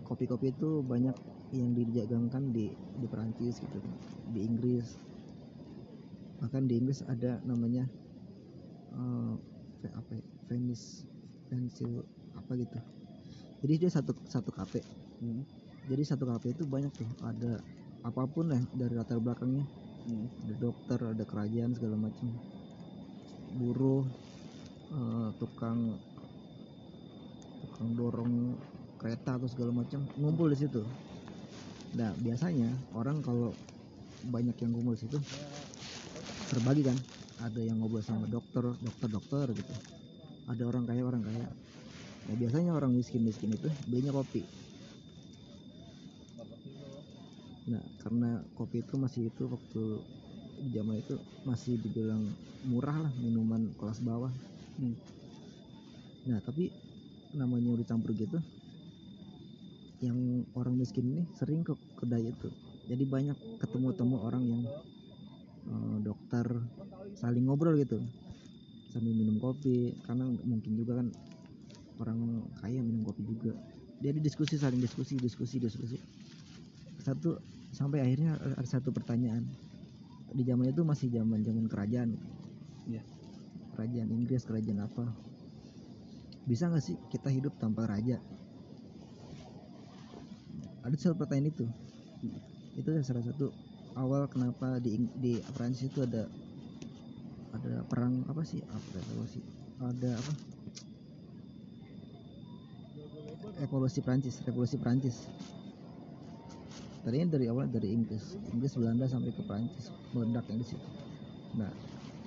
[0.08, 1.16] kopi-kopi itu banyak
[1.52, 3.80] yang didagangkan di di Perancis gitu
[4.32, 4.96] di Inggris
[6.38, 7.86] bahkan di Inggris ada namanya
[9.82, 11.06] ve- apa ya, Venice
[11.48, 12.04] Pensil
[12.36, 12.80] apa gitu.
[13.64, 14.84] Jadi dia satu satu kafe.
[15.18, 15.42] Hmm.
[15.88, 17.10] jadi satu kafe itu banyak tuh.
[17.24, 17.64] Ada
[18.04, 19.64] apa pun lah dari latar belakangnya.
[20.08, 20.28] Hmm.
[20.46, 22.30] ada dokter ada kerajaan segala macam.
[23.56, 24.04] Buruh
[24.92, 25.96] eh, tukang
[27.66, 28.56] tukang dorong
[29.00, 30.84] kereta atau segala macam ngumpul di situ.
[31.96, 33.56] Nah biasanya orang kalau
[34.28, 35.18] banyak yang ngumpul di situ
[36.48, 36.98] terbagi kan
[37.44, 39.74] ada yang ngobrol sama dokter dokter dokter gitu
[40.48, 41.46] ada orang kaya orang kaya
[42.28, 44.44] nah biasanya orang miskin miskin itu belinya kopi
[47.68, 49.82] Nah, karena kopi itu masih itu waktu
[50.72, 52.24] zaman itu masih dibilang
[52.64, 54.32] murah lah minuman kelas bawah.
[54.80, 54.96] Hmm.
[56.32, 56.72] Nah, tapi
[57.36, 58.40] namanya udah campur gitu,
[60.00, 62.48] yang orang miskin ini sering ke kedai itu.
[62.88, 64.64] Jadi banyak ketemu-temu orang yang
[65.68, 66.48] eh, dokter
[67.18, 68.00] saling ngobrol gitu.
[68.92, 71.08] Sambil minum kopi karena mungkin juga kan
[72.02, 73.54] orang kaya minum kopi juga.
[74.00, 75.98] Jadi diskusi saling diskusi diskusi diskusi.
[77.02, 77.38] Satu
[77.74, 79.44] sampai akhirnya ada satu pertanyaan.
[80.32, 82.16] Di zaman itu masih zaman zaman kerajaan.
[82.88, 83.04] Iya.
[83.78, 85.06] kerajaan Inggris kerajaan apa?
[86.50, 88.18] Bisa nggak sih kita hidup tanpa raja?
[90.82, 91.66] Ada satu pertanyaan itu.
[92.74, 93.54] Itu salah satu
[93.98, 96.30] awal kenapa di di Prancis itu ada
[97.58, 98.62] ada perang apa sih?
[98.62, 99.42] Apa revolusi
[99.82, 100.34] ada apa?
[103.58, 105.26] Revolusi Prancis revolusi Prancis
[107.02, 108.38] tadinya dari awal dari Inggris.
[108.54, 110.88] Inggris Belanda sampai ke Prancis meledaknya di situ.
[111.58, 111.72] Nah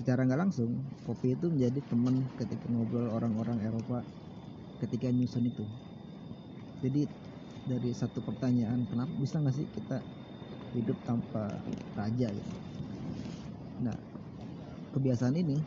[0.02, 0.74] secara nggak langsung
[1.06, 4.02] kopi itu menjadi teman ketika ngobrol orang-orang Eropa
[4.82, 5.64] ketika nyusun itu.
[6.80, 7.04] Jadi
[7.68, 10.00] dari satu pertanyaan kenapa bisa nggak sih kita
[10.74, 11.50] hidup tanpa
[11.98, 12.52] raja gitu.
[13.82, 13.96] Nah
[14.94, 15.58] kebiasaan ini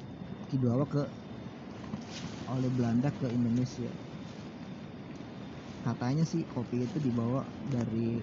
[0.52, 1.04] dibawa ke
[2.52, 3.89] oleh Belanda ke Indonesia.
[5.84, 8.20] Katanya sih kopi itu dibawa dari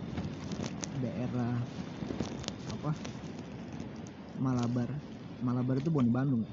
[1.05, 1.53] daerah
[2.73, 2.93] apa?
[4.41, 4.89] Malabar.
[5.41, 6.45] Malabar itu bukan di Bandung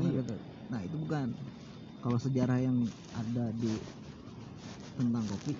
[0.00, 0.40] nggak tahu.
[0.72, 1.28] nah itu bukan.
[2.02, 2.82] Kalau sejarah yang
[3.14, 3.70] ada di
[4.98, 5.54] tentang kopi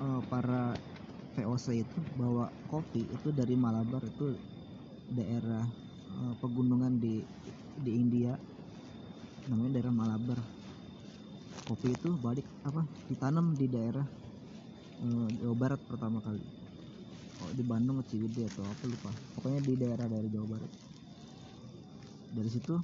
[0.00, 0.76] eh, para
[1.36, 4.40] VOC itu bawa kopi itu dari Malabar itu
[5.12, 5.68] daerah
[6.08, 7.20] eh, pegunungan di
[7.76, 8.32] di India.
[9.46, 10.40] Namanya daerah Malabar.
[11.68, 14.06] Kopi itu balik apa ditanam di daerah
[15.04, 16.40] eh, Jawa Barat pertama kali.
[17.44, 19.12] Oh, di Bandung Ciwidey atau apa lupa.
[19.36, 20.72] Pokoknya di daerah dari Jawa Barat.
[22.32, 22.74] Dari situ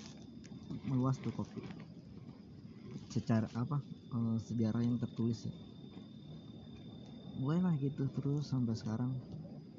[0.92, 1.64] meluas tuh kopi.
[3.08, 3.80] Secara apa
[4.12, 5.71] eh, sejarah yang tertulis ya
[7.40, 9.12] mulailah gitu terus sampai sekarang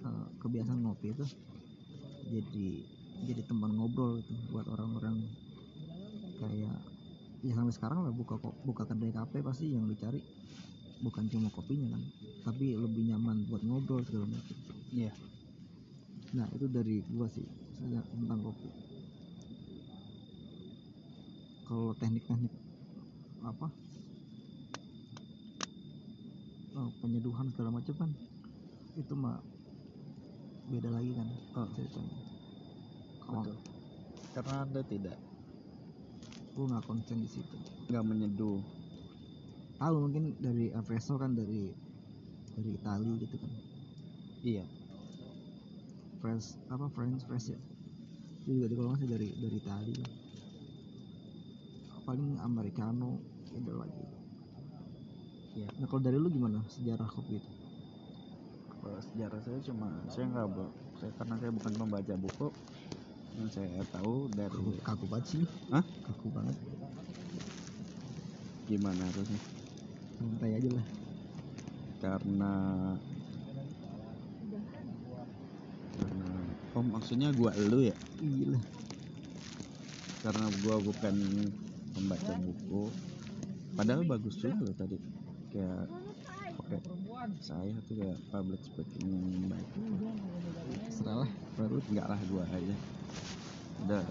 [0.02, 1.26] eh, kebiasaan ngopi itu
[2.30, 2.68] jadi
[3.24, 5.22] jadi teman ngobrol gitu buat orang-orang.
[6.42, 6.76] Kayak
[7.44, 10.24] ya sampai sekarang lah buka buka kedai kafe pasti yang dicari
[11.04, 12.04] bukan cuma kopinya kan
[12.48, 14.58] tapi lebih nyaman buat ngobrol segala macam.
[14.96, 15.12] Iya.
[16.34, 17.46] nah itu dari gua sih
[17.78, 18.70] saya tentang kopi.
[21.68, 22.54] Kalau teknik-teknik
[23.44, 23.68] apa
[26.74, 28.12] eh, penyeduhan segala macam kan
[28.94, 29.42] itu mah
[30.70, 31.68] beda lagi kan Oh.
[31.76, 32.18] ceritanya.
[33.24, 33.44] Kalau
[34.34, 35.18] karena anda tidak
[36.54, 37.58] gue nggak konsen di situ.
[37.90, 38.62] nggak menyeduh.
[39.82, 41.74] Tahu mungkin dari espresso kan dari
[42.54, 43.52] dari Itali gitu kan.
[44.46, 44.66] Iya.
[46.22, 47.60] Fresh apa French fresh ya?
[48.46, 49.98] Itu juga kalau salah dari dari Itali.
[52.04, 53.18] Paling americano
[53.54, 54.13] beda lagi
[55.54, 55.70] Iya.
[55.78, 57.52] nah kalau dari lu gimana sejarah kopi itu?
[58.82, 60.50] Kalau sejarah saya cuma saya nggak
[60.98, 62.48] saya karena saya bukan pembaca buku
[63.38, 65.44] yang saya tahu dari kaku, kaku banget sih.
[65.70, 65.86] Hah?
[66.10, 66.56] kaku banget.
[68.66, 69.40] Gimana harusnya?
[70.18, 70.86] Santai aja lah.
[72.02, 72.52] Karena
[75.94, 76.30] karena
[76.74, 77.96] oh maksudnya gua elu ya?
[78.26, 78.58] Iya
[80.24, 81.16] karena gua bukan
[81.94, 82.82] pembaca buku.
[83.78, 85.23] Padahal bagus juga loh tadi
[85.54, 85.86] kayak
[86.58, 86.80] pakai
[87.40, 89.70] saya tuh kayak public speaking yang baik.
[90.90, 92.76] Serah lah baru enggak lah gua aja
[93.86, 94.06] udah.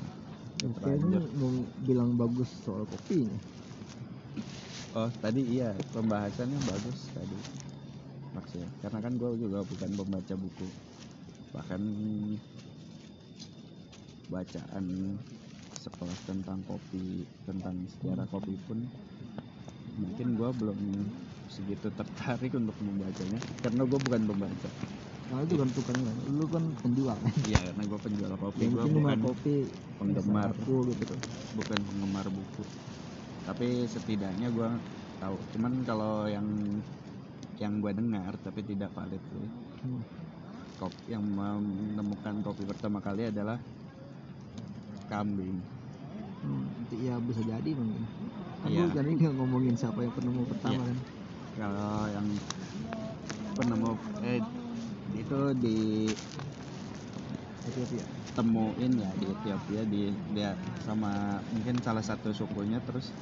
[0.78, 1.50] Kayaknya mau
[1.82, 3.34] bilang bagus soal kopinya
[4.92, 7.38] oh tadi iya pembahasannya bagus tadi.
[8.36, 10.68] Maksudnya karena kan gua juga bukan pembaca buku.
[11.52, 11.82] Bahkan
[14.28, 14.86] bacaan
[15.76, 18.78] sekelas tentang kopi tentang sejarah kopi pun
[19.98, 20.78] mungkin gua belum
[21.52, 24.70] segitu tertarik untuk membacanya karena gua bukan pembaca
[25.32, 27.32] Nah itu kan tukang kan, lu kan penjual kan.
[27.48, 29.54] iya karena gua penjual kopi gua penting mah bukan kopi
[30.00, 31.20] penggemar aku gitu kan.
[31.56, 32.62] bukan penggemar buku
[33.44, 34.68] tapi setidaknya gua
[35.20, 36.46] tahu cuman kalau yang
[37.60, 39.44] yang gua dengar tapi tidak valid tuh
[39.82, 40.02] Hmm.
[40.78, 43.58] kopi yang menemukan kopi pertama kali adalah
[45.10, 45.58] kambing
[46.42, 48.02] Hmm, ya bisa jadi mungkin.
[48.62, 50.90] Kan lu tadi nggak ngomongin siapa yang penemu pertama Iya.
[50.90, 50.98] kan.
[51.56, 52.26] Kalau yang
[53.56, 53.92] penemu
[54.24, 54.40] eh
[55.12, 55.40] itu
[57.62, 58.04] Ethiopia.
[58.32, 63.12] ditemuin ya di Ethiopia di dia sama mungkin salah satu sukunya terus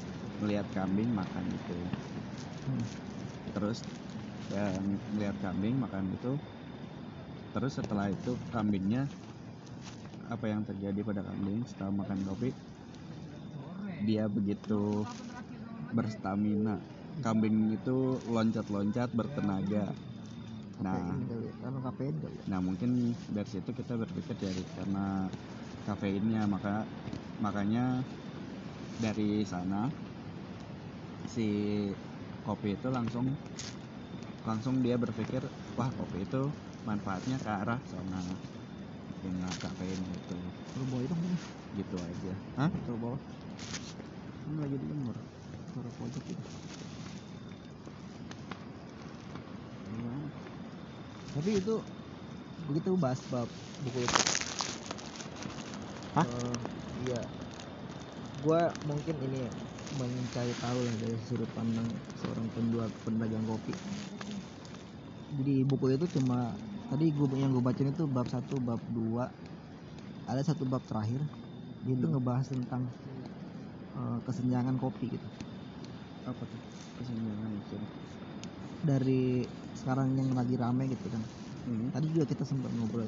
[0.40, 1.76] melihat kambing makan itu
[2.60, 2.84] Hmm.
[3.56, 3.80] terus
[4.52, 4.84] yang
[5.16, 6.36] melihat kambing makan itu
[7.56, 9.08] terus setelah itu kambingnya
[10.30, 12.54] apa yang terjadi pada kambing setelah makan kopi
[14.06, 15.02] dia begitu
[15.90, 16.78] berstamina
[17.18, 19.90] kambing itu loncat-loncat bertenaga
[20.81, 20.96] nah
[21.85, 22.42] Kafein ya, ya.
[22.49, 25.29] nah mungkin dari situ kita berpikir dari karena
[25.85, 26.88] kafeinnya maka
[27.44, 28.01] makanya
[29.01, 29.92] dari sana
[31.29, 31.49] si
[32.49, 33.29] kopi itu langsung
[34.49, 35.44] langsung dia berpikir
[35.77, 36.49] wah kopi itu
[36.88, 38.20] manfaatnya ke arah sana
[39.20, 40.37] dengan kafein itu
[40.88, 41.35] bawa itu kan?
[41.77, 43.20] gitu aja hah Coba bawah.
[44.49, 45.16] Ini lagi di lemur.
[45.77, 46.42] Taruh pojok itu.
[51.34, 51.70] Tapi itu
[52.68, 53.48] begitu bahas bab
[53.84, 54.20] buku itu.
[56.14, 56.26] Hah?
[56.26, 56.56] Eh,
[57.00, 57.34] iya.
[58.44, 59.38] Gua mungkin ini
[59.98, 61.88] mencari tahu lah dari sudut pandang
[62.20, 63.72] seorang penjual pedagang kopi.
[65.36, 66.36] Jadi buku itu cuma
[66.90, 69.24] tadi gua yang gue bacain itu bab satu, bab dua,
[70.30, 71.20] ada satu bab terakhir.
[71.84, 72.12] Dia itu Hmm.
[72.12, 72.82] ngebahas tentang
[73.98, 75.28] eh, kesenjangan kopi gitu.
[76.30, 76.60] apa tuh
[76.98, 77.88] kesenjangan maksudnya
[78.88, 79.12] Dari
[79.76, 81.22] sekarang yang lagi rame gitu kan.
[81.66, 81.94] hmm.
[81.94, 83.06] tadi juga kita sempat ngobrol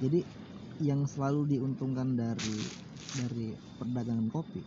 [0.00, 0.20] jadi
[0.80, 2.56] yang selalu diuntungkan dari
[3.20, 4.60] dari perdagangan kopi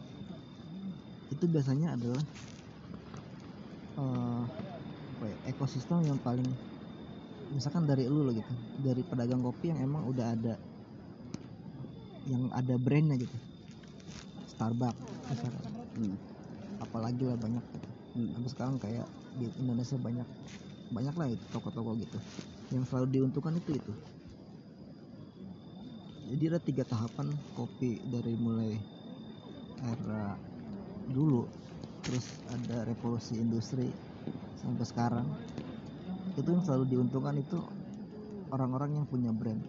[1.34, 2.24] itu biasanya adalah
[3.98, 6.46] apa ya, ekosistem yang paling
[7.54, 10.54] misalkan dari lu loh gitu dari pedagang kopi yang emang udah ada
[12.30, 13.38] yang ada brandnya gitu
[14.54, 14.98] Starbucks
[15.30, 16.18] misalkan Hmm.
[16.82, 17.90] apalagi lah banyak gitu.
[18.18, 18.30] Hmm.
[18.34, 19.06] Tapi sekarang kayak
[19.38, 20.26] di Indonesia banyak
[20.94, 22.18] banyak lah itu toko-toko gitu.
[22.70, 23.94] Yang selalu diuntungkan itu itu.
[26.34, 28.78] Jadi ada tiga tahapan kopi dari mulai
[29.84, 30.38] era
[31.10, 31.50] dulu.
[32.06, 33.90] Terus ada revolusi industri
[34.62, 35.28] sampai sekarang.
[36.38, 37.58] Itu yang selalu diuntungkan itu
[38.54, 39.62] orang-orang yang punya brand.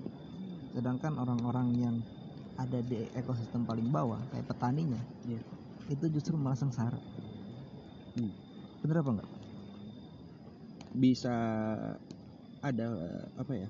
[0.76, 1.96] Sedangkan orang-orang yang
[2.54, 5.42] ada di ekosistem paling bawah kayak petaninya Iya.
[5.90, 6.98] itu justru malah sengsara.
[8.14, 8.30] Hmm.
[8.78, 9.33] bener apa enggak
[10.94, 11.34] bisa
[12.64, 12.86] ada
[13.36, 13.68] apa ya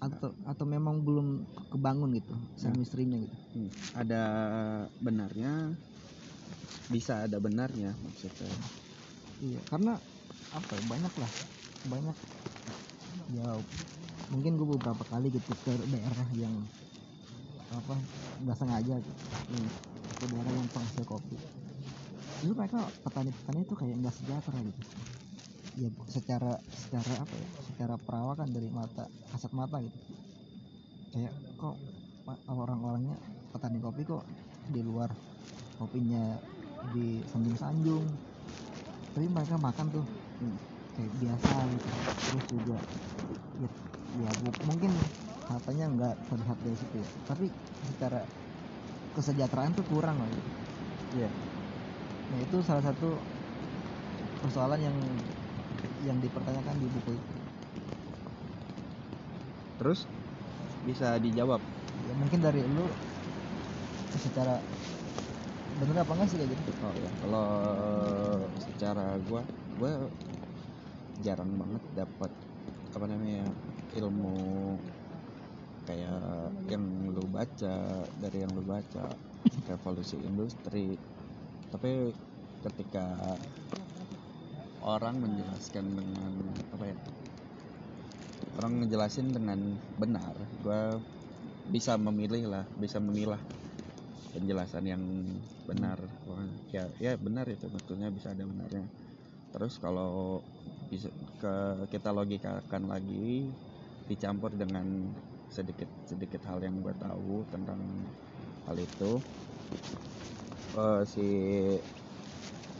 [0.00, 3.36] atau atau memang belum kebangun gitu chemistry-nya gitu?
[3.52, 4.22] Hmm, ada
[4.96, 5.76] benarnya
[6.88, 8.48] bisa ada benarnya maksudnya.
[9.44, 10.00] Iya karena
[10.56, 11.32] apa ya banyak lah
[11.84, 12.16] banyak.
[13.36, 13.46] Ya
[14.32, 16.54] mungkin gue beberapa kali gitu ke daerah yang
[17.68, 17.94] apa
[18.40, 19.22] nggak sengaja gitu.
[19.52, 19.68] Hmm,
[20.16, 21.36] ke daerah yang penghasil kopi.
[22.40, 24.80] Itu mereka petani-petani itu kayak nggak sejahtera gitu
[25.80, 29.98] ya secara secara apa ya secara perawakan dari mata kasat mata gitu
[31.16, 31.74] kayak kok
[32.52, 33.16] orang-orangnya
[33.50, 34.22] petani kopi kok
[34.68, 35.08] di luar
[35.80, 36.36] kopinya
[36.92, 38.04] di sanjung-sanjung
[39.16, 40.06] tapi mereka makan tuh
[40.40, 40.56] Hmm.
[40.96, 42.76] kayak biasa gitu terus juga
[43.60, 43.68] ya,
[44.24, 44.30] ya
[44.64, 44.88] mungkin
[45.44, 47.46] katanya nggak terlihat dari situ ya tapi
[47.92, 48.24] secara
[49.12, 50.50] kesejahteraan tuh kurang lah gitu.
[51.20, 51.28] Iya.
[52.32, 53.20] nah itu salah satu
[54.40, 54.96] persoalan yang
[56.04, 57.34] yang dipertanyakan di buku itu.
[59.80, 60.04] Terus?
[60.84, 61.60] Bisa dijawab?
[62.08, 62.84] Ya mungkin dari lu
[64.20, 64.60] secara
[65.80, 66.70] bener apa enggak sih kayak gitu?
[66.84, 67.46] Oh ya kalau
[68.60, 69.42] secara gua
[69.80, 69.92] gua
[71.24, 72.32] jarang banget dapat
[72.90, 73.48] apa namanya
[73.96, 74.76] ilmu
[75.88, 76.84] kayak yang
[77.16, 79.04] lu baca dari yang lu baca
[79.68, 81.00] revolusi industri.
[81.70, 82.12] Tapi
[82.60, 83.36] ketika
[84.84, 86.32] orang menjelaskan dengan
[86.72, 86.96] apa ya
[88.60, 89.58] orang ngejelasin dengan
[89.96, 91.00] benar gua
[91.70, 93.38] bisa memilih lah bisa memilah
[94.30, 95.02] penjelasan yang
[95.66, 95.98] benar.
[96.26, 98.86] Wah, ya ya benar itu maksudnya bisa ada benarnya.
[99.50, 100.42] Terus kalau
[100.90, 101.10] bisa
[101.42, 103.46] ke kita logikakan lagi
[104.10, 104.86] dicampur dengan
[105.50, 107.78] sedikit sedikit hal yang gue tahu tentang
[108.66, 109.18] hal itu
[110.78, 111.26] eh, si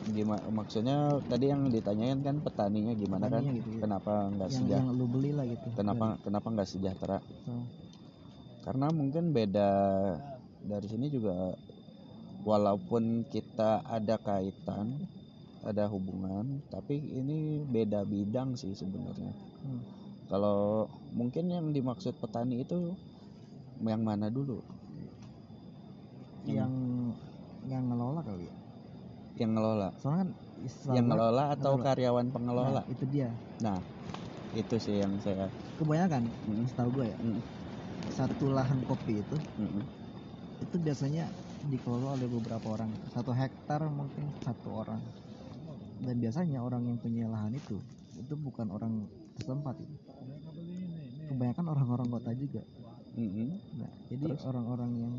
[0.09, 3.45] gimana maksudnya tadi yang ditanyain kan petaninya gimana kan?
[3.45, 3.81] Petaninya gitu, ya.
[3.85, 4.79] kenapa nggak sejahtera?
[4.81, 5.69] yang lu beli lah gitu.
[5.77, 7.19] Kenapa kenapa nggak sejahtera?
[7.49, 7.65] Oh.
[8.61, 9.71] karena mungkin beda
[10.61, 11.57] dari sini juga
[12.45, 15.01] walaupun kita ada kaitan
[15.65, 19.33] ada hubungan tapi ini beda bidang sih sebenarnya.
[19.61, 19.81] Hmm.
[20.33, 22.97] kalau mungkin yang dimaksud petani itu
[23.85, 24.61] yang mana dulu?
[26.49, 26.73] Yang
[27.69, 28.60] yang ngelola kali ya
[29.40, 29.88] yang ngelola.
[29.98, 31.87] Soalnya kan istilah yang ngelola atau ngelola.
[31.88, 32.81] karyawan pengelola.
[32.85, 33.29] Nah, itu dia.
[33.64, 33.79] Nah
[34.50, 35.46] itu sih yang saya
[35.79, 37.40] kebanyakan Mm, setahu gue ya mm,
[38.11, 39.83] satu lahan kopi itu mm,
[40.61, 41.31] itu biasanya
[41.70, 42.90] dikelola oleh beberapa orang.
[43.14, 45.00] Satu hektar mungkin satu orang.
[46.00, 47.79] Dan biasanya orang yang punya lahan itu
[48.18, 48.92] itu bukan orang
[49.40, 49.96] setempat itu.
[51.31, 52.62] kebanyakan orang-orang kota juga.
[53.14, 53.48] Mm, mm.
[53.79, 55.14] nah jadi orang-orang yang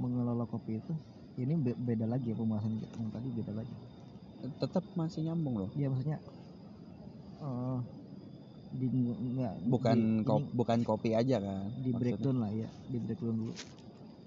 [0.00, 0.94] mengelola kopi itu
[1.40, 3.74] ini be- beda lagi ya pembahasan yang tadi beda lagi.
[4.60, 5.70] Tetap masih nyambung loh.
[5.74, 6.18] Ya maksudnya
[7.42, 7.78] eh
[8.74, 12.00] di nggak bukan di, kop, ini bukan kopi aja kan di maksudnya.
[12.00, 13.54] breakdown lah ya di breakdown dulu.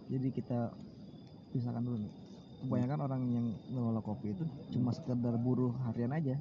[0.08, 0.60] Jadi kita
[1.52, 2.14] pisahkan dulu nih.
[2.64, 4.44] Kebanyakan orang yang ngelola kopi itu
[4.74, 6.36] cuma sekedar buruh harian aja.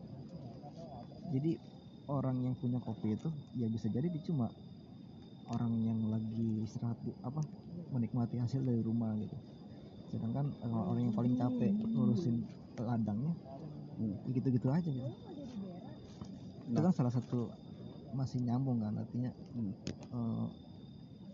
[1.34, 1.58] Jadi
[2.06, 4.46] orang yang punya kopi itu ya bisa jadi dia cuma
[5.50, 7.42] orang yang lagi istirahat apa
[7.94, 9.36] menikmati hasil dari rumah gitu
[10.10, 12.36] sedangkan eh, orang yang paling capek ngurusin
[12.76, 13.32] ladangnya
[13.96, 15.10] ya gitu-gitu aja gitu
[16.66, 16.82] itu Nah.
[16.82, 17.46] kan salah satu
[18.10, 19.70] masih nyambung kan artinya Hmm.
[20.12, 20.46] eh,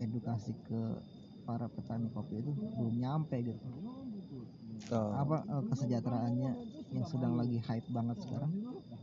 [0.04, 0.80] edukasi ke
[1.42, 3.58] para petani kopi itu belum nyampe gitu
[4.92, 6.50] Oh, apa eh, kesejahteraannya
[6.92, 8.50] yang sedang lagi hype banget sekarang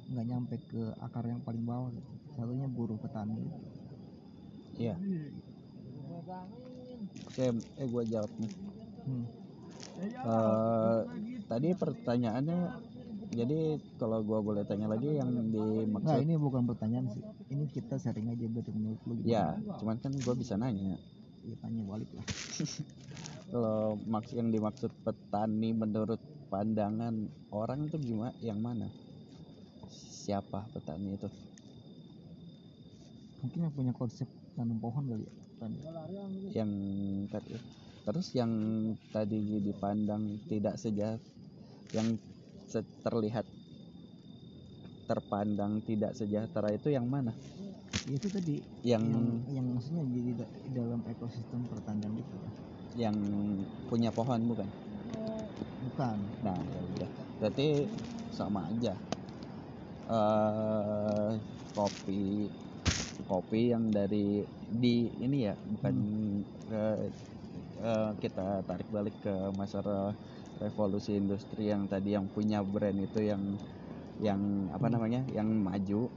[0.10, 2.06] nggak nyampe ke akar yang paling bawah gitu.
[2.30, 3.42] satunya buruh petani
[4.78, 4.94] iya
[7.26, 8.52] oke eh gua jawab nih
[9.08, 9.26] hmm.
[10.00, 11.00] Eh,
[11.52, 12.60] tadi pertanyaannya
[13.30, 17.22] jadi kalau gua boleh tanya lagi yang dimaksud ini bukan pertanyaan sih.
[17.52, 20.98] Ini kita sharing aja berarti menurut lu ya cuman kan gua bisa nanya.
[21.46, 22.26] Ya tanya balik lah.
[23.52, 26.22] Kalau maksud yang dimaksud petani menurut
[26.54, 27.14] pandangan
[27.50, 28.86] orang itu gimana yang mana?
[29.90, 31.30] Siapa petani itu?
[33.42, 35.80] Mungkin yang punya konsep tanam pohon kali ya petani.
[36.56, 36.72] yang
[37.28, 37.52] tadi
[38.10, 38.50] terus yang
[39.14, 41.22] tadi dipandang tidak sejahtera
[41.94, 42.18] yang
[43.06, 43.46] terlihat
[45.06, 47.30] terpandang tidak sejahtera itu yang mana?
[48.10, 52.38] Itu tadi yang yang yang maksudnya di, di dalam ekosistem pertanian gitu
[52.98, 53.14] yang
[53.94, 54.66] punya pohon bukan?
[55.94, 56.18] Bukan.
[56.42, 57.10] Nah ya udah.
[57.38, 57.68] Berarti
[58.34, 58.94] sama aja.
[60.10, 61.32] Eh
[61.78, 62.50] kopi
[63.30, 64.42] kopi yang dari
[64.74, 65.96] di ini ya bukan
[66.74, 67.29] eh,
[67.82, 70.16] eh, kita tarik balik ke masalah
[70.60, 73.44] revolusi industri yang tadi yang punya brand itu yang
[74.20, 74.94] yang apa Hmm.
[75.00, 76.12] namanya yang maju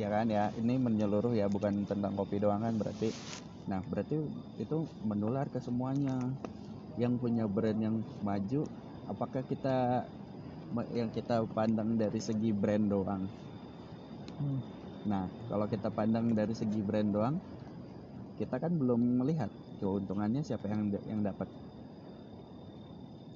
[0.00, 0.50] ya kan ya.
[0.60, 3.10] Ini menyeluruh ya bukan tentang kopi doang kan berarti.
[3.70, 4.16] Nah berarti
[4.58, 6.16] itu menular ke semuanya.
[6.98, 8.62] Yang punya brand yang maju
[9.06, 10.06] apakah kita
[10.98, 13.22] yang kita pandang dari segi brand doang?
[14.38, 14.60] Hmm.
[15.06, 17.36] nah kalau kita pandang dari segi brand doang
[18.38, 19.50] kita kan belum melihat
[19.80, 21.48] keuntungannya siapa yang yang dapat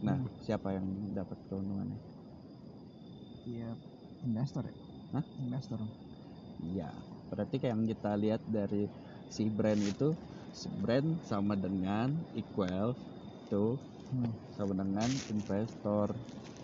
[0.07, 0.27] nah Hmm.
[0.45, 0.87] siapa yang
[1.19, 1.99] dapat keuntungannya
[3.45, 3.69] ya
[4.27, 4.75] investor ya
[5.13, 5.25] Hah?
[5.43, 5.81] investor
[6.65, 6.83] Iya,
[7.31, 8.77] berarti kayak yang kita lihat dari
[9.37, 10.05] si brand itu,
[10.61, 12.89] si brand sama dengan equal
[13.51, 13.69] tuh
[14.11, 14.37] hmm.
[14.57, 16.11] sama dengan investor.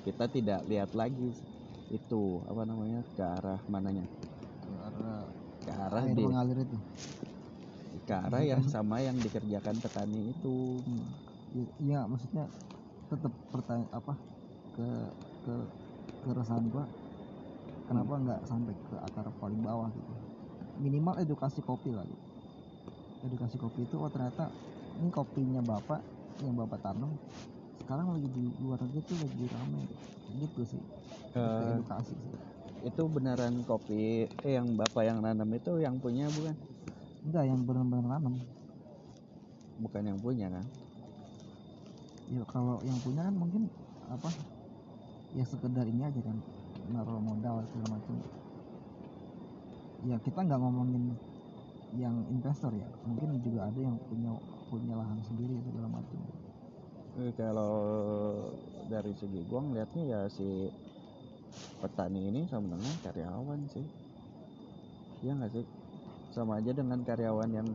[0.05, 1.23] Kita tidak lihat lagi
[1.95, 2.15] itu
[2.51, 4.05] apa namanya ke arah mananya,
[5.65, 6.79] ke arah air di mengalir itu
[8.09, 10.49] ke arah yang sama yang dikerjakan petani itu.
[10.87, 11.19] Hmm.
[11.57, 12.43] I- iya maksudnya
[13.11, 14.13] tetap pertanyaan apa
[14.75, 14.83] ke
[15.45, 15.53] ke
[16.25, 16.85] keresahan gua
[17.89, 20.13] kenapa nggak sampai ke akar paling bawah gitu
[20.85, 22.25] minimal edukasi kopi lah gitu.
[23.27, 24.43] edukasi kopi itu oh ternyata
[24.99, 26.01] ini kopinya bapak
[26.45, 27.11] yang bapak tanam
[27.81, 29.79] sekarang lagi di luar negeri tuh lagi rame
[30.41, 30.83] gitu sih
[31.35, 32.35] Eh, edukasi sih
[32.89, 33.95] itu beneran kopi
[34.47, 36.57] eh yang bapak yang nanam itu yang punya bukan?
[37.27, 38.35] Enggak yang benar-benar nanam
[39.79, 40.67] Bukan yang punya kan?
[42.29, 43.63] ya kalau yang punya kan mungkin
[44.13, 44.29] apa
[45.33, 46.37] ya sekedar ini aja kan
[46.93, 48.17] naruh modal segala macam.
[50.05, 51.05] Ya kita nggak ngomongin
[51.97, 52.89] yang investor ya.
[53.09, 54.33] Mungkin juga ada yang punya
[54.69, 56.19] punya lahan sendiri segala macam.
[57.19, 57.75] Eh, kalau
[58.93, 60.69] dari segi gua ngeliatnya ya si
[61.81, 63.87] petani ini sama dengan karyawan sih.
[65.25, 65.78] Iya nggak sih
[66.39, 67.69] sama aja dengan karyawan yang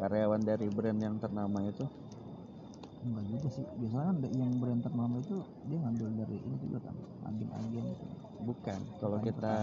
[0.00, 1.84] karyawan dari brand yang ternama itu?
[3.04, 3.64] Enggak juga sih.
[3.78, 5.36] Biasanya kan yang brand ternama itu
[5.68, 6.96] dia ngambil dari ini juga kan
[7.28, 8.04] agen-agen gitu.
[8.48, 8.80] Bukan.
[8.98, 9.56] Kalau kita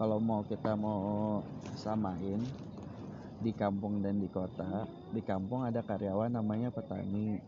[0.00, 1.00] kalau mau kita mau
[1.76, 2.40] samain
[3.40, 7.40] di kampung dan di kota di kampung ada karyawan namanya petani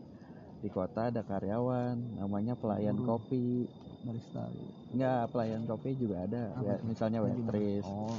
[0.63, 3.19] di kota ada karyawan namanya pelayan Buruh.
[3.19, 3.67] kopi.
[4.03, 4.47] Barista.
[4.91, 6.43] Enggak, pelayan kopi juga ada.
[6.59, 7.87] Ya, misalnya waitress.
[7.87, 8.15] oh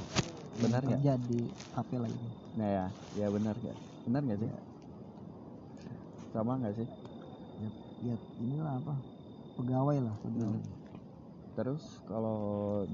[0.55, 0.99] Benar nggak?
[0.99, 1.39] kerja di
[1.73, 2.85] kafe lah gitu Nah ya,
[3.19, 3.77] ya benar nggak?
[4.07, 4.51] Benar nggak sih?
[4.51, 4.59] Ya.
[6.33, 6.87] Sama nggak sih?
[7.61, 7.69] ya,
[8.07, 8.93] ya inilah apa
[9.57, 10.75] pegawai lah pegawai Hmm.
[11.55, 12.37] Terus kalau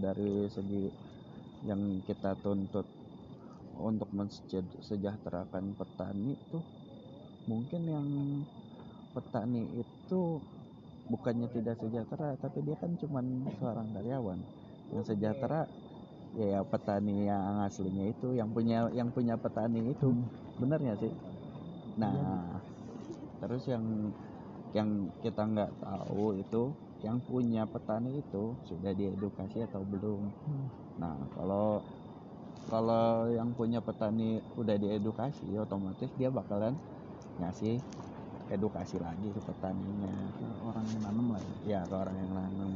[0.04, 0.86] dari segi
[1.70, 2.86] yang kita tuntut
[3.90, 6.64] untuk mensejahterakan petani tuh
[7.50, 8.08] mungkin yang
[9.16, 10.20] petani itu
[11.12, 13.26] bukannya tidak sejahtera tapi dia kan cuman
[13.58, 14.40] seorang karyawan
[14.94, 15.68] yang sejahtera
[16.38, 20.08] ya, ya petani yang aslinya itu yang punya yang punya petani itu.
[20.12, 20.26] Hmm.
[20.60, 21.14] benar nggak sih?
[22.00, 22.14] Nah
[23.42, 24.14] terus yang
[24.72, 26.72] yang kita nggak tahu itu
[27.02, 30.22] yang punya petani itu sudah diedukasi atau belum?
[30.48, 30.68] Hmm.
[31.02, 31.82] nah kalau
[32.70, 36.78] kalau yang punya petani udah diedukasi otomatis dia bakalan
[37.42, 37.82] ngasih
[38.52, 41.42] edukasi lagi ke petaninya ke orang yang nanam lah.
[41.66, 42.72] Ya ya ke orang yang nanam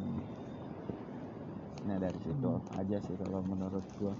[1.88, 2.60] nah dari situ Hmm.
[2.80, 4.14] aja sih kalau menurut gua.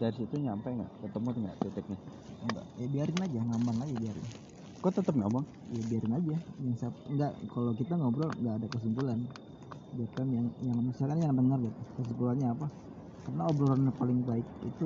[0.00, 0.90] Dari situ nyampe nggak?
[1.02, 1.98] Ketemu nggak titiknya?
[2.44, 4.26] Enggak ya biarin aja ngambang aja biarin.
[4.82, 5.44] Kok tetap ngomong.
[5.74, 6.34] Ya biarin aja.
[6.64, 6.76] Yang
[7.10, 9.18] enggak kalau kita ngobrol nggak ada kesimpulan.
[9.98, 12.66] Ya kan yang yang misalkan yang dengar gitu kesimpulannya apa?
[13.24, 14.84] Karena obrolan yang paling baik itu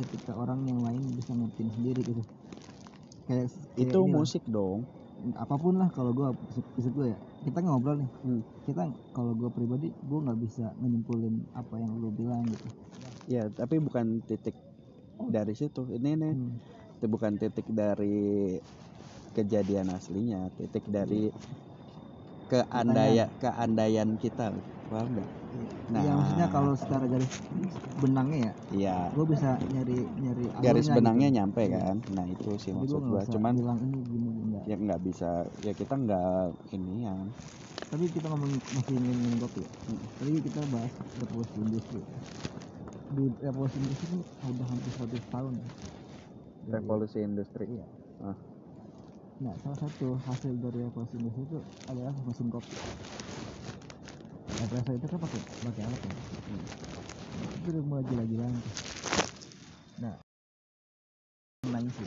[0.00, 2.22] ketika orang yang lain bisa ngertiin sendiri gitu.
[3.26, 4.80] Kayak, kayak itu musik dong
[5.32, 6.28] apa pun lah kalau gua
[6.76, 7.18] gue ya.
[7.44, 8.10] Kita ngobrol nih.
[8.24, 8.40] Hmm.
[8.64, 12.68] kita kalau gua pribadi gua nggak bisa menyimpulin apa yang lu bilang gitu.
[13.28, 14.56] Ya tapi bukan titik
[15.32, 15.88] dari situ.
[15.88, 16.56] Ini nih Hmm.
[17.00, 18.58] itu bukan titik dari
[19.32, 20.48] kejadian aslinya.
[20.60, 21.32] Titik dari
[22.46, 24.52] keandaian keandaian kita
[24.88, 25.30] paham nggak
[25.84, 27.30] Nah, ya maksudnya kalau secara garis
[27.94, 31.36] benangnya ya iya gue bisa nyari nyari garis alurnya benangnya gitu.
[31.38, 31.78] nyampe Iya.
[31.78, 34.64] kan nah itu sih Jadi maksud usah cuman bilang ini gini enggak.
[34.66, 35.30] ya nggak bisa
[35.62, 36.34] ya kita nggak
[36.72, 37.14] ini ya
[37.84, 39.70] Tapi kita ngomongin masih ngomongin kopi ya.
[39.86, 40.02] Hmm.
[40.18, 42.00] Tadi kita bahas revolusi industri.
[43.06, 45.54] Di revolusi industri ini udah hampir 100 tahun.
[46.64, 47.86] Dari- revolusi industri Iya.
[48.18, 48.34] Ah.
[49.42, 51.58] Nah, salah satu hasil dari revolusi industri itu
[51.90, 52.70] adalah mesin kopi.
[54.62, 56.14] Espresso itu kan pakai pakai alat ya.
[57.58, 58.74] Itu udah mulai gila-gilaan tuh.
[59.98, 60.14] Nah,
[61.66, 62.06] nanya sih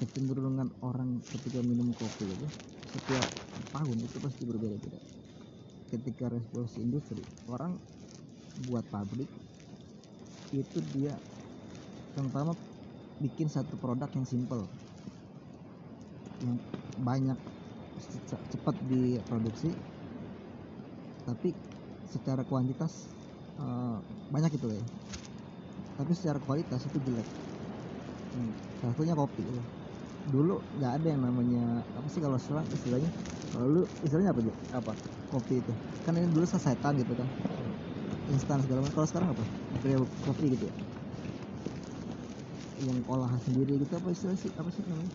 [0.00, 2.48] kecenderungan orang ketika minum kopi itu
[2.88, 3.26] setiap
[3.76, 5.00] tahun itu pasti berbeda-beda.
[5.92, 7.20] Ketika revolusi industri,
[7.52, 7.76] orang
[8.64, 9.28] buat pabrik
[10.56, 11.20] itu dia
[12.16, 12.56] pertama
[13.20, 14.64] bikin satu produk yang simple
[16.44, 16.56] yang
[17.08, 17.38] banyak
[18.28, 19.68] ce- cepat diproduksi.
[21.26, 21.48] Tapi
[22.12, 22.92] secara kuantitas
[23.60, 23.96] eh,
[24.32, 24.84] banyak itu ya.
[25.98, 27.28] Tapi secara kualitas itu jelek.
[28.32, 28.50] Hmm.
[28.78, 29.60] salah satunya kopi gitu.
[30.34, 31.58] dulu nggak ada yang namanya
[31.98, 33.10] apa sih kalau sekarang istilahnya?
[33.52, 34.42] Kalau lu istilahnya apa
[34.80, 34.92] apa?
[35.32, 35.72] Kopi itu.
[36.04, 37.28] Kan ini dulu sasetan gitu kan.
[38.34, 38.94] Instan segala macam.
[38.98, 39.44] Kalau sekarang apa?
[39.82, 40.74] Kayak kopi gitu ya.
[42.86, 45.12] Yang olahan sendiri gitu apa istilah sih apa sih namanya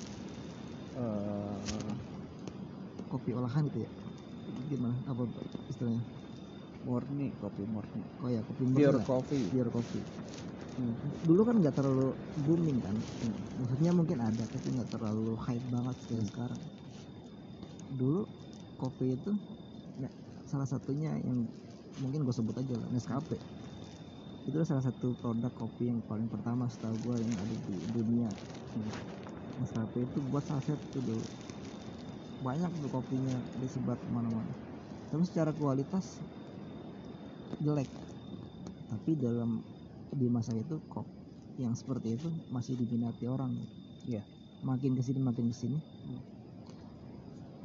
[0.96, 1.91] Eh,
[3.12, 3.89] kopi olahan gitu ya?
[4.72, 4.96] Gimana?
[5.12, 5.28] Apa
[5.68, 6.00] istilahnya?
[6.88, 8.02] Murni kopi murni.
[8.24, 9.43] Oh ya kopi murni pure coffee.
[9.52, 10.06] Pure coffee.
[10.76, 10.91] Hmm.
[11.24, 12.12] dulu kan nggak terlalu
[12.43, 12.96] booming kan?
[13.64, 16.62] Maksudnya mungkin ada tapi nggak terlalu hype banget kayak sekarang.
[17.96, 18.28] Dulu
[18.76, 19.32] kopi itu
[20.00, 20.12] ya,
[20.43, 21.48] salah satunya yang
[22.04, 23.39] mungkin gue sebut aja lah Nescafe.
[24.43, 28.28] Itu salah satu produk kopi yang paling pertama setahu gue yang ada di dunia
[29.60, 31.26] Nescafe itu buat saset tuh dulu.
[32.45, 34.51] Banyak tuh kopinya disebar ke mana-mana.
[35.10, 36.20] Tapi secara kualitas
[37.64, 37.89] jelek.
[38.91, 39.64] Tapi dalam
[40.12, 41.08] di masa itu kok
[41.60, 43.51] yang seperti itu masih diminati orang.
[44.06, 44.22] Iya.
[44.66, 45.78] makin ke sini makin ke sini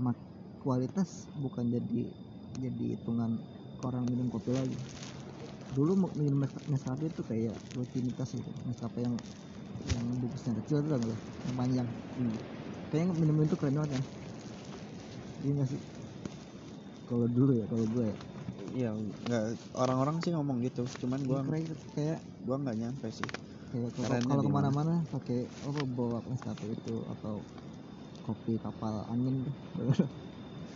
[0.00, 0.16] mak
[0.60, 2.12] kualitas bukan jadi
[2.56, 3.40] jadi hitungan
[3.80, 4.76] orang minum kopi lagi.
[5.70, 9.14] Dulu minum Nes- Nescafe itu kayak rutinitas gitu Nescafe yang
[9.88, 11.18] yang bungkusnya kecil itu loh
[11.48, 11.88] yang panjang.
[12.18, 12.36] Hmm.
[12.92, 14.04] kayaknya minum itu keren banget kan
[15.40, 15.80] iya nggak sih?
[17.08, 18.16] Kalau dulu ya kalau gue ya.
[18.70, 21.66] Iya, nggak orang-orang sih ngomong gitu, cuman gua keren
[21.98, 23.26] kayak gua nggak nyampe sih.
[23.70, 23.90] kayak
[24.26, 27.42] kalau, ke mana-mana pakai apa bawa Nescafe itu atau
[28.26, 29.42] kopi kapal angin.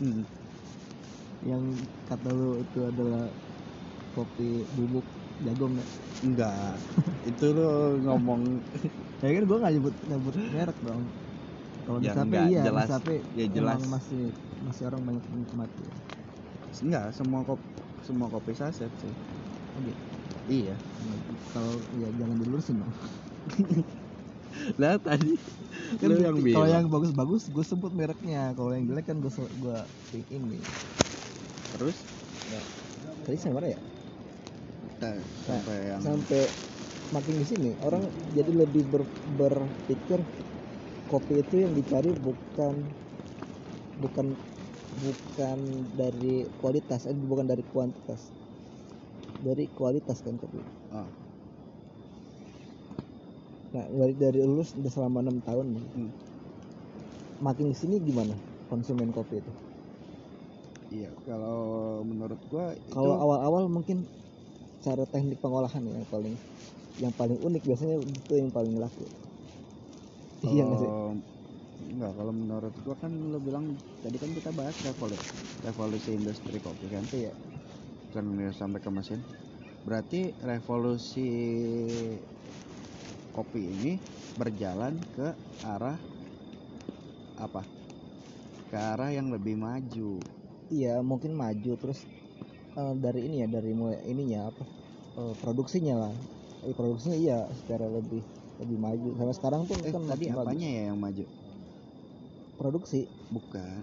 [0.02, 0.26] Hmm.
[1.46, 1.62] yang
[2.10, 3.30] kata lu itu adalah
[4.16, 5.06] kopi bubuk
[5.46, 5.86] jagung ya?
[6.24, 6.74] Enggak,
[7.24, 7.68] itu lo
[8.04, 8.42] ngomong
[9.24, 11.02] ya kan gue nggak nyebut nyebut merek dong
[11.84, 12.88] kalau Ya, enggak, iya jelas.
[12.88, 13.80] Nescafe Ya, jelas.
[13.94, 14.22] masih
[14.64, 15.96] masih orang banyak menikmati ya.
[16.84, 17.64] enggak semua kopi
[18.04, 19.14] semua kopi saset sih.
[19.76, 20.00] Oh, gitu.
[20.48, 20.76] Iya.
[21.04, 21.16] Nah,
[21.52, 22.92] kalau ya jangan dilurusin dong
[24.80, 25.34] Lah tadi
[25.98, 29.78] kan lu yang kalau yang bagus-bagus gue sebut mereknya kalau yang jelek kan gue gue
[30.30, 30.60] ini
[31.74, 32.06] terus
[33.24, 33.80] tadi sampai mana ya
[34.90, 35.08] kita
[35.44, 36.42] sampai yang sampai
[37.16, 37.70] makin di sini.
[37.86, 38.02] Orang
[38.36, 40.20] jadi lebih ber- berpikir
[41.10, 42.74] kopi itu yang dicari bukan
[44.02, 44.26] bukan
[45.02, 45.58] bukan
[46.00, 48.20] dari kualitas eh, bukan dari kuantitas.
[49.46, 50.60] Dari kualitas kan kopi.
[50.90, 51.06] Ah.
[53.74, 55.84] nah dari dari lulus udah selama enam tahun nih.
[55.94, 56.10] Hmm.
[57.46, 58.34] makin di sini gimana
[58.70, 59.52] konsumen kopi itu?
[60.94, 61.56] Iya, kalau
[62.10, 63.98] menurut gua itu kalau awal-awal mungkin
[64.84, 66.34] cara teknik pengolahan ya yang paling
[67.02, 69.02] yang paling unik biasanya itu yang paling laku.
[70.44, 70.90] Iya nggak sih?
[71.94, 73.74] Enggak kalau menurut gua kan lo bilang
[74.04, 75.26] tadi kan kita bahas revolusi
[75.64, 77.04] revolusi industri kopi kan?
[77.10, 77.32] Iya.
[78.14, 79.20] Kan ya sampai ke mesin.
[79.84, 81.28] Berarti revolusi
[83.34, 83.92] kopi ini
[84.38, 85.34] berjalan ke
[85.66, 85.98] arah
[87.42, 87.62] apa?
[88.70, 90.22] Ke arah yang lebih maju.
[90.70, 91.72] Iya mungkin maju.
[91.74, 92.06] Terus
[92.78, 94.62] eh, dari ini ya dari mulai ininya apa
[95.18, 96.14] eh, produksinya lah
[96.64, 98.24] Eh, produksinya iya secara lebih
[98.56, 99.08] lebih maju.
[99.20, 100.48] Sampai sekarang pun eh kan tadi makin bagus.
[100.48, 101.24] apanya ya yang maju?
[102.56, 103.00] Produksi.
[103.28, 103.82] Bukan.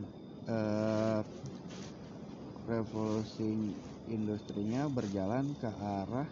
[0.49, 1.21] Eh
[2.65, 3.77] revolusi
[4.09, 6.29] industrinya berjalan ke arah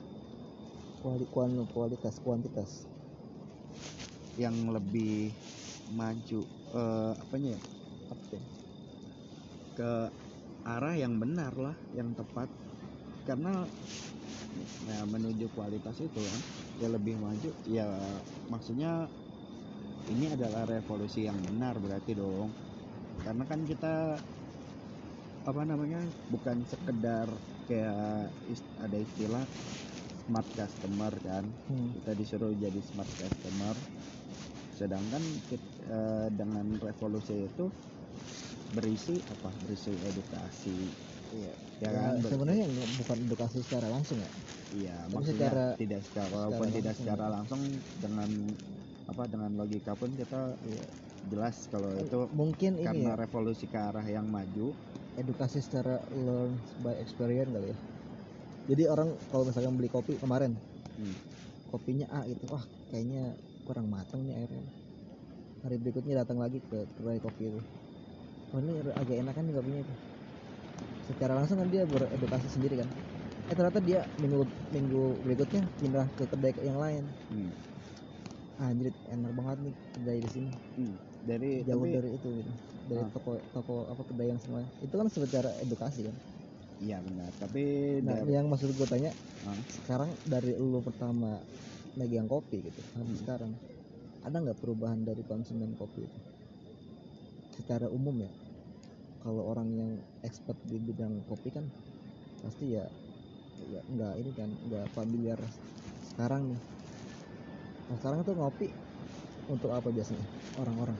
[1.01, 1.25] kuali,
[1.69, 2.89] kualitas kuantitas.
[4.33, 5.29] Yang lebih
[5.93, 6.41] maju.
[6.73, 7.61] Eh apanya ya?
[8.09, 8.41] Apa sih?
[9.79, 10.11] ke
[10.67, 12.51] arah yang benar lah yang tepat.
[13.23, 13.63] Karena
[14.87, 16.41] ya, menuju kualitas itu kan
[16.81, 17.85] ya lebih maju ya
[18.51, 19.11] maksudnya
[20.13, 22.49] ini adalah revolusi yang benar berarti dong.
[23.23, 24.23] Karena kan kita
[25.49, 25.99] apa namanya
[26.33, 27.27] bukan sekedar
[27.67, 28.31] kayak
[28.85, 29.45] ada istilah
[30.25, 31.45] smart customer kan.
[31.69, 31.89] Hmm.
[31.95, 33.75] kita disuruh jadi smart customer.
[34.77, 37.65] Sedangkan kit- eh, dengan revolusi itu
[38.75, 39.49] berisi apa?
[39.63, 40.77] Berisi edukasi
[41.29, 42.65] iya ya Ya, kan Ber- sebenarnya
[42.99, 44.31] bukan edukasi secara langsung ya?
[44.69, 47.05] Iya tapi maksudnya secara- tidak secara secara walaupun tidak langsung.
[47.05, 47.61] secara langsung
[47.97, 48.29] dengan
[49.09, 50.85] apa dengan logika pun kita Iya.
[51.25, 53.19] jelas kalau itu mungkin ini karena ya?
[53.25, 54.77] revolusi ke arah yang maju.
[55.17, 57.77] Edukasi secara learn by experience kali ya?
[58.69, 60.53] Jadi orang kalau misalkan beli kopi kemarin
[60.95, 61.15] Hmm.
[61.71, 64.69] kopinya A gitu wah kayaknya kurang matang nih airnya.
[65.65, 67.61] Hari berikutnya datang lagi ke kedai kopi itu.
[68.53, 69.93] Oh ini agak enakan nih kopinya itu
[71.09, 72.89] secara langsung kan dia beredukasi sendiri kan
[73.43, 77.51] eh ternyata dia minggu minggu berikutnya pindah ke kedai yang lain hmm.
[78.61, 80.93] anjir enak banget nih kedai di sini Hmm.
[81.19, 82.51] dari jauh tapi- dari itu gitu
[82.85, 83.09] dari Ah.
[83.09, 86.15] toko toko apa kedai yang semua itu kan secara edukasi kan
[86.77, 87.63] iya benar tapi
[87.99, 89.09] nah dari- yang maksud gue tanya
[89.43, 89.57] Ah.
[89.67, 91.41] sekarang dari lu pertama
[91.91, 93.19] megang kopi gitu sampai Hmm.
[93.19, 93.51] sekarang
[94.21, 96.19] ada nggak perubahan dari konsumen kopi itu
[97.55, 98.29] secara umum ya
[99.19, 99.91] kalau orang yang
[100.23, 101.65] expert di bidang kopi kan
[102.39, 102.87] pasti ya
[103.67, 105.39] ya nggak ini kan nggak familiar
[106.15, 106.59] sekarang nih.
[107.91, 108.67] Nah sekarang tuh ngopi
[109.51, 110.23] untuk apa biasanya
[110.63, 110.97] orang-orang?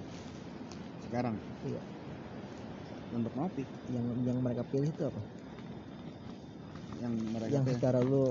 [1.07, 1.35] Sekarang?
[1.63, 1.81] Iya.
[3.09, 3.65] untuk ngopi?
[3.89, 5.21] Yang yang mereka pilih itu apa?
[7.01, 7.77] Yang mereka yang pilih?
[7.79, 8.23] secara lu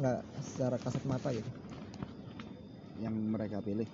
[0.00, 1.50] nggak secara kasat mata gitu.
[2.98, 3.88] Yang mereka pilih?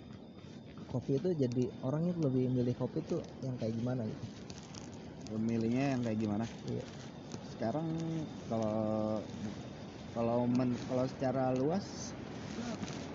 [0.89, 4.36] Kopi itu jadi orang itu lebih milih kopi tuh yang kayak gimana gitu
[5.31, 6.45] pemilihnya yang kayak gimana?
[6.71, 6.85] Iya.
[7.57, 7.89] Sekarang
[8.53, 9.19] kalau
[10.17, 12.13] kalau men kalau secara luas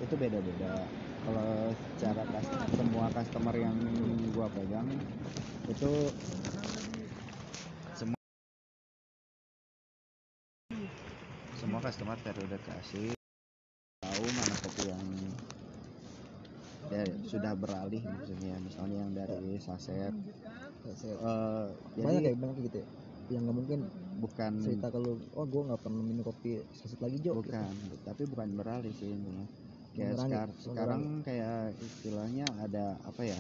[0.01, 0.85] itu beda-beda.
[1.21, 2.25] Kalau secara
[2.73, 3.77] semua customer yang
[4.33, 4.89] gua pegang
[5.69, 5.91] itu
[7.93, 8.21] semua
[11.61, 13.13] semua customer teredukasi
[14.01, 15.05] tahu mana kopi yang
[16.89, 18.57] ya, sudah beralih maksudnya.
[18.65, 20.13] Misalnya yang dari saset
[20.81, 22.87] Saya- eh, banyak jadi kayak banyak gitu ya
[23.31, 23.79] yang nggak mungkin
[24.19, 27.47] bukan cerita kalau oh gue nggak pernah minum kopi saset lagi Jo gitu.
[27.47, 27.73] bukan
[28.03, 29.47] tapi bukan beralih sih ini
[29.95, 33.39] kayak sekar- sekarang kayak istilahnya ada apa ya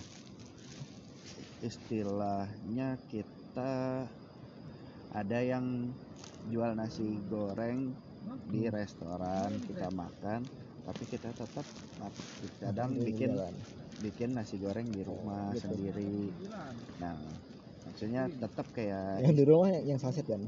[1.61, 3.71] istilahnya kita
[5.11, 5.65] ada yang
[6.41, 7.99] jual nasi goreng
[8.47, 8.73] di Hmm.
[8.73, 10.39] restoran kita makan
[10.81, 11.65] tapi kita tetap
[12.57, 13.53] kadang bikin jalan.
[14.05, 15.61] Bikin nasi goreng di rumah Gitu.
[15.63, 16.33] sendiri
[17.01, 17.15] nah
[17.85, 20.43] maksudnya tetap kayak yang di rumah yang, saset kan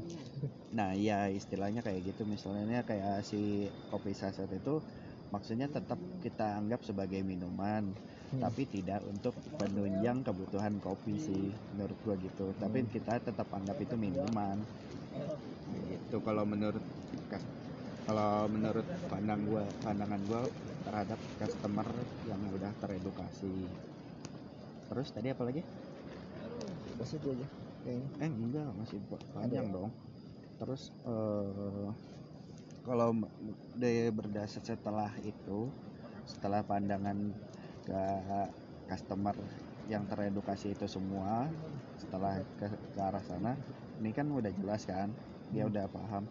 [0.74, 4.82] Nah, ya istilahnya kayak gitu misalnya kayak si kopi saset itu
[5.30, 7.84] maksudnya tetap kita anggap sebagai minuman,
[8.32, 8.42] Hmm.
[8.42, 12.50] tapi tidak untuk penunjang kebutuhan kopi sih menurut gua gitu.
[12.58, 12.90] Tapi Hmm.
[12.90, 14.66] kita tetap anggap itu minuman.
[16.08, 16.84] Itu kalau menurut
[18.06, 20.40] kalau menurut pandang gua, pandangan gua
[20.86, 21.88] terhadap customer
[22.30, 23.54] yang udah teredukasi.
[24.88, 25.62] Terus tadi apa lagi?
[26.98, 27.46] Bos itu aja
[27.82, 29.00] kayaknya Eh enggak masih
[29.34, 29.74] panjang ya?
[29.74, 29.90] dong.
[30.60, 31.88] Terus eh
[32.86, 33.10] kalau
[33.80, 35.72] de berdasar setelah itu,
[36.30, 37.18] setelah pandangan
[37.86, 38.00] ke
[38.90, 39.36] customer
[39.92, 41.48] yang teredukasi itu semua,
[42.00, 43.52] setelah ke, ke arah sana,
[44.00, 45.08] ini kan udah jelas kan,
[45.52, 45.70] dia Hmm.
[45.70, 46.24] udah paham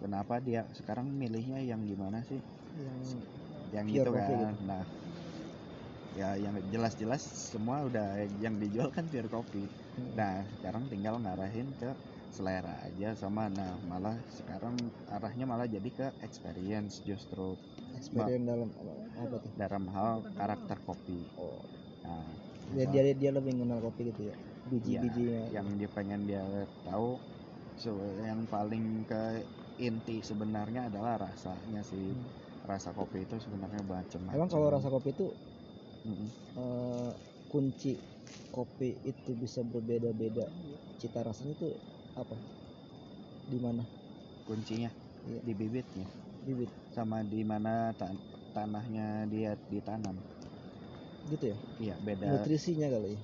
[0.00, 2.40] kenapa dia sekarang milihnya yang gimana sih,
[2.76, 3.00] yang
[3.74, 4.54] yang Pure gitu coffee kan.
[4.68, 4.82] Nah,
[6.18, 8.06] ya yang jelas-jelas semua udah
[8.44, 9.66] yang dijual kan pure coffee.
[9.96, 10.18] Hmm.
[10.18, 11.94] Nah, sekarang tinggal ngarahin ke
[12.34, 14.74] selera aja sama nah malah sekarang
[15.14, 17.58] arahnya malah jadi ke experience justru
[17.98, 18.68] experience dalam
[19.22, 21.20] apa, tuh dalam hal karakter kopi.
[21.38, 21.62] oh
[22.04, 22.26] Nah,
[22.74, 24.34] dia dia dia lebih mengenal kopi gitu ya
[24.70, 26.40] biji Iya, bijinya yang dia pengen dia
[26.86, 27.04] tahu
[27.82, 27.88] so,
[28.28, 29.16] yang paling ke
[29.86, 32.06] inti sebenarnya adalah rasanya sih.
[32.08, 32.30] Hmm.
[32.70, 34.30] Rasa kopi itu sebenarnya macam-macam.
[34.34, 35.26] emang kalau rasa kopi itu
[36.04, 36.32] Mm-mm.
[36.60, 37.10] eh,
[37.50, 37.92] kunci
[38.54, 40.44] kopi itu bisa berbeda-beda
[41.00, 41.68] cita rasanya itu
[42.22, 42.36] apa
[43.50, 43.82] di mana
[44.46, 44.90] kuncinya
[45.24, 45.42] Iya.
[45.46, 46.06] di bibitnya
[46.44, 50.16] bibit sama di mana tan- tanahnya dia ditanam.
[51.30, 53.20] gitu ya Iya, beda nutrisinya kali ya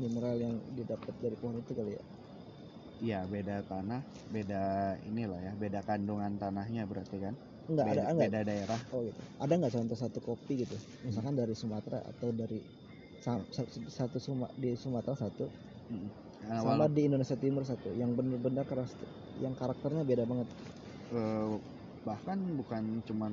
[0.00, 2.02] mineral yang didapat dari pohon itu kali ya
[3.04, 4.00] Iya beda tanah,
[4.34, 4.54] beda
[5.08, 7.34] inilah ya, beda kandungan tanahnya berarti kan?
[7.64, 8.80] Enggak ada beda, enggak beda daerah.
[8.92, 12.58] oh gitu ada nggak contoh satu kopi gitu misalkan dari Sumatera atau dari
[13.18, 15.48] sa- sa- satu Suma, di Sumatera satu
[15.84, 16.08] Mm.
[16.48, 18.92] Nah, sama di Indonesia Timur satu yang bener-bener keras
[19.36, 20.48] yang karakternya beda banget
[21.12, 21.52] eh,
[22.04, 23.32] bahkan bukan cuman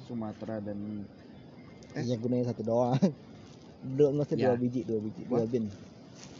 [0.00, 1.04] Sumatera dan
[1.92, 2.04] Eh.
[2.04, 2.96] ya gunanya satu doang
[3.96, 4.48] dua mesti Ya.
[4.48, 5.68] dua biji dua biji dua bin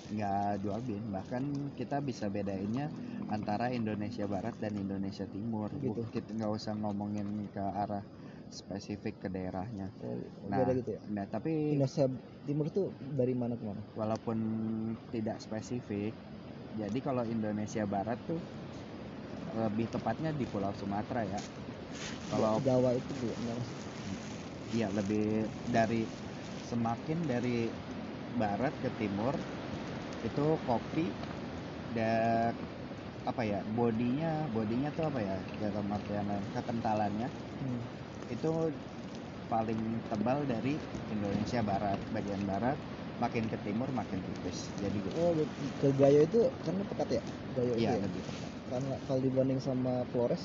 [0.04, 2.92] nggak dua bin, bahkan kita bisa bedainnya
[3.32, 5.72] antara Indonesia Barat dan Indonesia Timur.
[5.80, 6.04] Gitu.
[6.12, 8.04] Kita nggak usah ngomongin ke arah
[8.52, 9.88] spesifik ke daerahnya.
[10.04, 12.06] oh, Nah, gitu ya Nah, tapi Indonesia
[12.44, 14.36] Timur tuh dari mana ke mana walaupun
[15.08, 16.12] tidak spesifik,
[16.76, 18.38] jadi kalau Indonesia Barat tuh
[19.54, 21.40] lebih tepatnya di Pulau Sumatera ya.
[22.28, 23.12] Kalau Jawa itu
[23.46, 23.78] masuk
[24.74, 26.02] Iya lebih dari
[26.66, 27.70] semakin dari
[28.34, 29.38] barat ke timur
[30.26, 31.00] itu kopi
[31.96, 32.52] dan
[33.30, 37.26] apa ya bodinya bodinya tuh apa ya dalam artian kekentalannya
[37.60, 37.84] Hmm.
[38.32, 38.48] itu
[39.52, 40.70] paling tebal dari
[41.14, 42.78] Indonesia Barat bagian barat
[43.22, 45.20] makin ke timur makin tipis jadi gitu.
[45.20, 45.30] oh
[45.80, 47.22] ke Gayo itu karena pekat ya
[47.54, 48.04] Gayo itu iya ya?
[48.04, 50.42] lebih tepat karena kalau dibanding sama Flores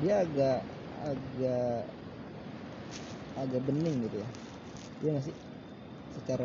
[0.00, 0.56] dia agak
[1.08, 1.88] agak
[3.42, 4.28] agak bening gitu ya
[5.00, 5.36] iya nggak sih
[6.16, 6.44] secara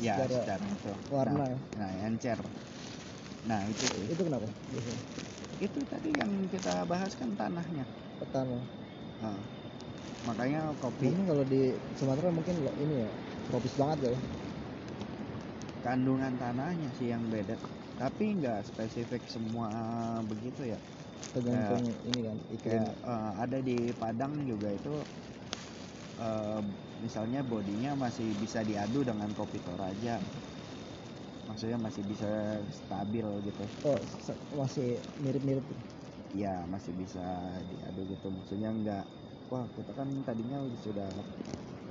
[0.00, 2.38] ya Secara itu warna nah, nah encer
[3.42, 3.84] nah itu.
[4.06, 4.46] Itu kenapa?
[4.70, 5.00] Biasanya
[5.62, 7.84] itu tadi yang kita bahas kan tanahnya.
[8.18, 8.58] Petana
[9.22, 9.38] Nah,
[10.26, 11.62] makanya kopi mungkin kalau di
[11.94, 13.10] Sumatera mungkin ini ya
[13.46, 14.12] tropis banget ya.
[15.82, 17.54] Kandungan tanahnya sih yang beda.
[17.98, 19.68] Tapi nggak spesifik semua
[20.26, 20.78] begitu ya.
[21.34, 24.94] Tergantung ini kan iklim eh, ada di Padang juga itu
[26.18, 26.60] eh,
[27.02, 30.22] misalnya bodinya masih bisa diadu dengan kopi Toraja.
[31.50, 32.30] Maksudnya masih bisa
[32.70, 33.64] stabil gitu.
[33.82, 33.98] Oh
[34.54, 35.66] masih mirip-mirip.
[36.32, 37.20] Ya masih bisa
[37.66, 38.26] diadu gitu.
[38.30, 39.04] Maksudnya nggak
[39.50, 41.10] wah kita kan tadinya sudah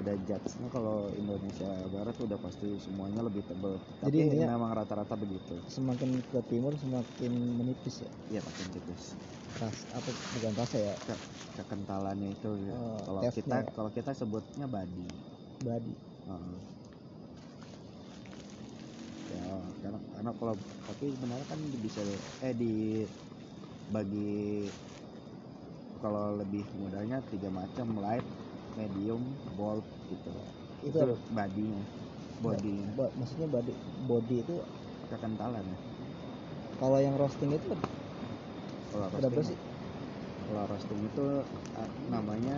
[0.01, 3.77] udah judge kalau Indonesia Barat udah pasti semuanya lebih tebel.
[4.01, 5.53] Jadi tapi intinya- memang rata-rata begitu.
[5.69, 8.09] semakin ke timur semakin menipis ya?
[8.27, 9.13] Ya makin tipis.
[9.61, 10.95] Ras apa bukan rasa ya?
[11.05, 11.21] Ke-
[11.53, 12.73] kekentalannya itu ya.
[12.73, 13.69] Oh, kalau kita ya.
[13.71, 15.05] kalau kita sebutnya body
[15.61, 15.93] badi.
[16.25, 16.57] Heeh.
[19.31, 19.39] ya
[19.79, 22.03] karena karena kalau tapi sebenarnya kan bisa
[22.43, 24.35] eh dibagi
[26.03, 28.27] kalau lebih mudahnya tiga macam light
[28.79, 29.21] medium
[29.57, 30.29] bold gitu.
[30.81, 31.05] Itu, itu
[31.35, 31.81] badinya
[32.43, 33.71] bodinya Ba- maksudnya body
[34.09, 34.53] body itu
[35.09, 35.65] kekentalan.
[35.75, 35.79] Ya
[36.79, 37.69] kalau yang roasting itu
[38.89, 39.43] kalau berapa roasting?
[39.49, 39.59] sih?
[40.45, 41.21] Kalau roasting itu
[42.13, 42.53] namanya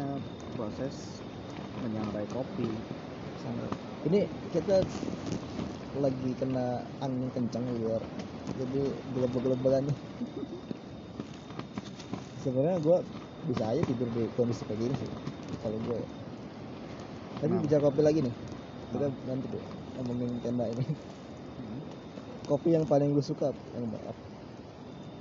[0.56, 0.96] proses
[1.82, 2.64] menyangrai kopi.
[3.42, 3.66] Sama.
[4.06, 4.20] ini
[4.54, 4.74] kita
[6.04, 6.60] lagi kena
[7.06, 8.04] angin kencang di luar.
[8.60, 8.78] Jadi
[9.88, 9.98] nih
[12.44, 12.98] sebenarnya gue
[13.50, 15.12] bisa aja tidur di kondisi kayak gini sih
[15.62, 16.10] kalau gue ya.
[17.38, 17.64] tapi Kenapa?
[17.68, 18.36] bicara kopi lagi nih.
[18.94, 19.64] Kita nanti deh
[20.00, 20.86] ngomongin tenda ini.
[22.50, 24.24] Kopi yang paling gue suka yang apa?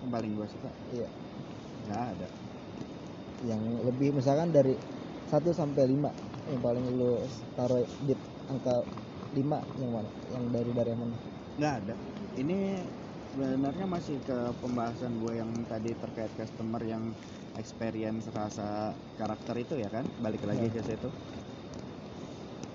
[0.03, 0.71] Yang paling gue suka?
[0.95, 1.09] Iya.
[1.89, 2.29] Nggak ada.
[3.43, 4.75] Yang lebih misalkan dari
[5.31, 7.23] 1 sampai 5 yang paling lu
[7.55, 8.15] taruh di
[8.51, 8.83] angka
[9.33, 10.11] 5 yang mana?
[10.35, 11.17] Yang dari dari mana?
[11.59, 11.95] Nggak ada.
[12.37, 12.59] Ini
[13.33, 17.17] sebenarnya masih ke pembahasan gue yang tadi terkait customer yang
[17.57, 20.05] experience rasa karakter itu ya kan?
[20.21, 20.73] Balik lagi Ya.
[20.73, 21.09] ke situ.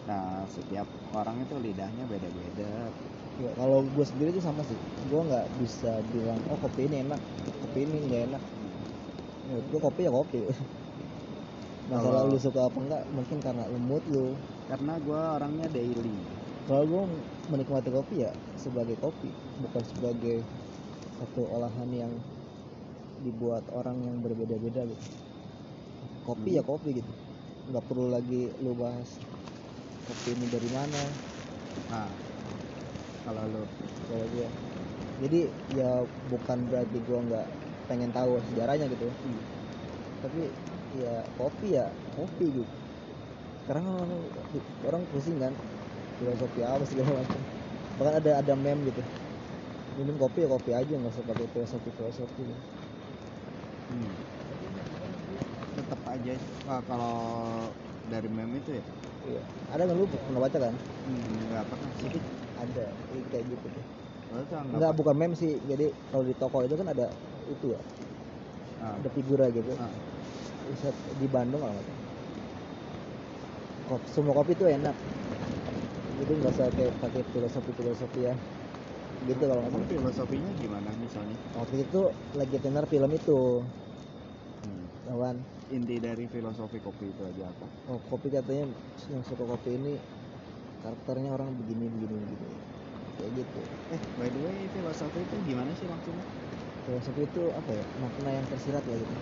[0.10, 2.90] Nah setiap orang itu lidahnya beda-beda.
[3.38, 4.78] Ya, kalau gue sendiri tuh sama sih.
[5.14, 7.22] Gue nggak bisa bilang oh kopi ini enak
[7.62, 8.44] kopi ini nggak enak.
[9.48, 10.40] Menurut gue kopi ya kopi.
[11.88, 14.34] Masalah Kalau- lu suka apa enggak mungkin karena mood lu.
[14.68, 16.37] Karena gue orangnya daily
[16.68, 17.04] kalau gue
[17.48, 19.32] menikmati kopi ya sebagai kopi
[19.64, 20.38] bukan sebagai
[21.18, 22.14] satu olahan yang
[23.24, 25.06] dibuat orang yang berbeda-beda gitu.
[26.28, 26.58] Kopi Hmm.
[26.60, 27.12] ya kopi gitu.
[27.72, 29.10] Nggak perlu lagi lu bahas
[30.08, 31.04] kopi ini dari mana.
[31.88, 32.12] Nah
[33.26, 33.64] kalau lu.
[34.08, 34.48] Kalau gue
[35.24, 35.42] jadi
[35.72, 35.90] ya
[36.32, 37.48] bukan berarti gue nggak
[37.90, 39.40] pengen tahu sejarahnya gitu Hmm.
[40.24, 40.44] tapi
[40.92, 42.76] ya kopi ya kopi gitu.
[43.64, 44.22] Sekarang orang,
[44.88, 45.54] orang pusing kan
[46.18, 47.42] filosofi apa segala macam.
[47.98, 49.02] Bahkan ada ada meme gitu.
[49.98, 52.44] Minum kopi ya kopi aja nggak usah pakai filosofi filosofi
[53.88, 54.12] hmm,
[55.74, 56.34] tetap aja
[56.70, 57.16] Wah, kalau
[58.12, 58.84] dari meme itu ya?
[59.26, 59.42] Iya.
[59.74, 60.06] Ada nggak lu?
[60.06, 60.74] Pernah baca kan?
[60.78, 62.22] Hmm, nggak pernah sih
[62.62, 62.86] ada.
[63.32, 63.86] Kayak gitu tuh.
[64.28, 65.52] Anggap- nggak bukan meme sih.
[65.66, 67.06] Jadi kalau di toko itu kan ada
[67.50, 67.82] itu ya.
[68.86, 69.72] Ah, ada figura gitu.
[69.76, 69.90] Ah.
[71.18, 71.98] Di Bandung kalau nggak
[74.12, 74.96] semua kopi itu enak
[76.18, 78.34] jadi nggak usah kayak pakai filosofi filosofi ya.
[79.26, 79.88] Gitu kalau salah.
[79.90, 81.38] Filosofinya gimana misalnya?
[81.58, 82.02] Waktu itu
[82.38, 83.40] lagi denger film itu.
[84.66, 84.86] Hmm.
[85.08, 85.36] kawan.
[85.68, 87.66] Inti dari filosofi kopi itu aja apa?
[87.92, 88.66] Oh kopi katanya
[89.12, 89.94] yang suka kopi ini
[90.82, 92.50] karakternya orang begini begini begini
[93.18, 93.62] kayak gitu.
[93.92, 96.26] Eh by the way filosofi itu gimana sih maksudnya?
[96.88, 97.86] Filosofi itu apa ya?
[98.00, 99.14] Makna yang tersirat lah gitu.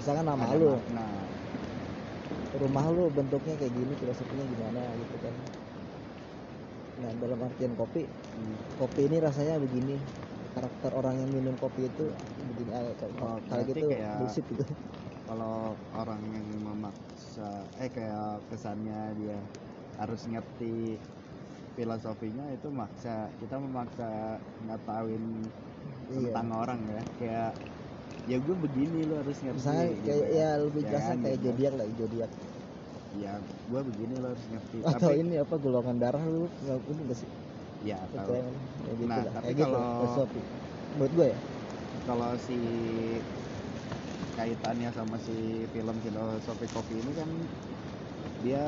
[0.00, 0.72] Misalkan nama Ada lu.
[0.72, 1.06] makna.
[2.56, 5.34] Rumah lu bentuknya kayak gini filosofinya gimana gitu kan.
[7.00, 8.54] Nah dalam artian kopi Hmm.
[8.74, 9.96] kopi ini rasanya begini.
[10.50, 12.10] Karakter orang yang minum kopi itu
[12.42, 14.64] begini ah, kayak Oh, kayak berarti gitu kayak- bullshit gitu.
[15.22, 15.56] kalau
[15.94, 17.48] orang yang memaksa
[17.78, 19.38] eh kayak kesannya dia
[19.94, 20.98] harus ngerti
[21.78, 23.30] filosofinya itu maksa.
[23.38, 24.10] Kita memaksa
[24.58, 25.24] ngetahuin
[26.10, 26.34] iya.
[26.34, 27.50] tentang orang ya kayak
[28.22, 30.06] ya gue begini lo harus ngerti misalnya gitu.
[30.06, 31.46] kayak ya lebih Ya jelasnya kan, kayak gitu.
[31.46, 32.30] zodiak lah zodiak.
[33.10, 34.76] Ya gue begini lo harus ngerti.
[34.80, 37.30] Atau tapi ini apa golongan darah lu nggak ini nggak sih?
[37.80, 38.26] Ya kan?
[38.28, 38.44] kayak
[38.94, 39.32] gitu Nah, lah.
[39.32, 40.40] tapi gitu kalau- filosofi
[40.90, 41.38] menurut gue ya.
[42.02, 42.58] kalau si
[44.32, 45.36] kaitannya sama si
[45.68, 47.28] film filosofi kopi ini kan
[48.38, 48.64] dia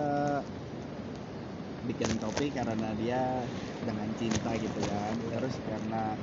[1.83, 3.43] bikin kopi karena dia
[3.81, 5.15] dengan cinta gitu kan.
[5.19, 5.35] Iya.
[5.35, 6.15] terus karena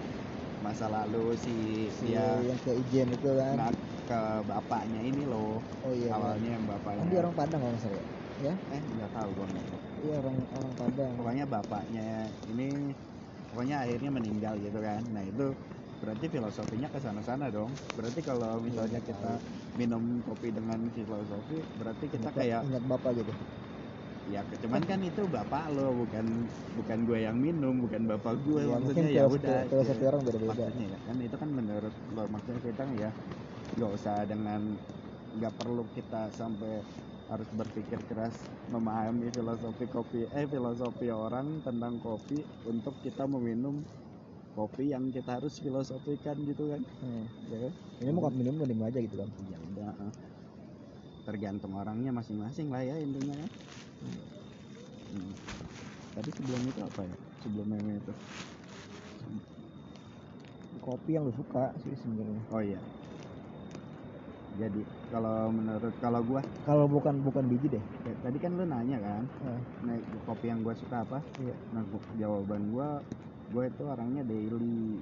[0.59, 1.55] masa lalu si,
[1.95, 3.53] si dia yang ke Ijen itu kan.
[3.55, 3.73] nak
[4.09, 5.61] ke bapaknya ini loh.
[5.85, 6.11] Oh iya.
[6.13, 8.03] Awalnya yang kan bapaknya dia orang Padang kalau salah
[8.39, 8.53] ya?
[8.71, 9.77] Eh nggak tahu tahu.
[10.03, 11.11] iya orang orang Padang.
[11.15, 12.07] Pokoknya bapaknya
[12.49, 12.67] ini
[13.53, 15.01] pokoknya akhirnya meninggal gitu kan.
[15.13, 15.45] Nah itu
[15.99, 17.71] berarti filosofinya ke sana-sana dong.
[17.95, 19.31] Berarti kalau misalnya nggak kita
[19.77, 23.31] minum kopi dengan filosofi berarti kita Ingat- kayak ingat bapak gitu
[24.29, 26.25] ya cuman kan itu bapak lo bukan
[26.77, 30.09] bukan gue yang minum bukan bapak gue ya, mungkin maksudnya ya udah filosofi ya.
[30.13, 33.09] orang beda-beda maksudnya ya kan itu kan menurut lo maksudnya kita ya
[33.73, 34.61] nggak usah dengan
[35.37, 36.73] nggak perlu kita sampai
[37.29, 38.33] harus berpikir keras
[38.73, 43.81] memahami filosofi kopi eh filosofi orang tentang kopi untuk kita meminum
[44.53, 47.73] kopi yang kita harus filosofikan gitu kan Hmm, ya kan?
[48.01, 49.29] Ini mau minum minum aja gitu kan.
[49.45, 50.13] ya udah eh.
[51.23, 53.49] tergantung orangnya masing-masing lah ya intinya kan
[53.99, 55.33] Hmm.
[56.15, 58.13] tadi sebelum itu apa ya sebelum meme itu
[60.79, 62.41] Kopi yang lu suka sih sebenarnya.
[62.55, 62.79] oh iya
[64.57, 64.81] jadi
[65.13, 67.83] kalau menurut kalau gua Kalau bukan bukan biji deh.
[68.05, 69.95] ya, tadi kan lu nanya kan Ah, nah,
[70.25, 71.53] kopi yang gua suka apa iya.
[71.73, 72.87] nah gua- jawaban gua
[73.53, 75.01] gua itu orangnya daily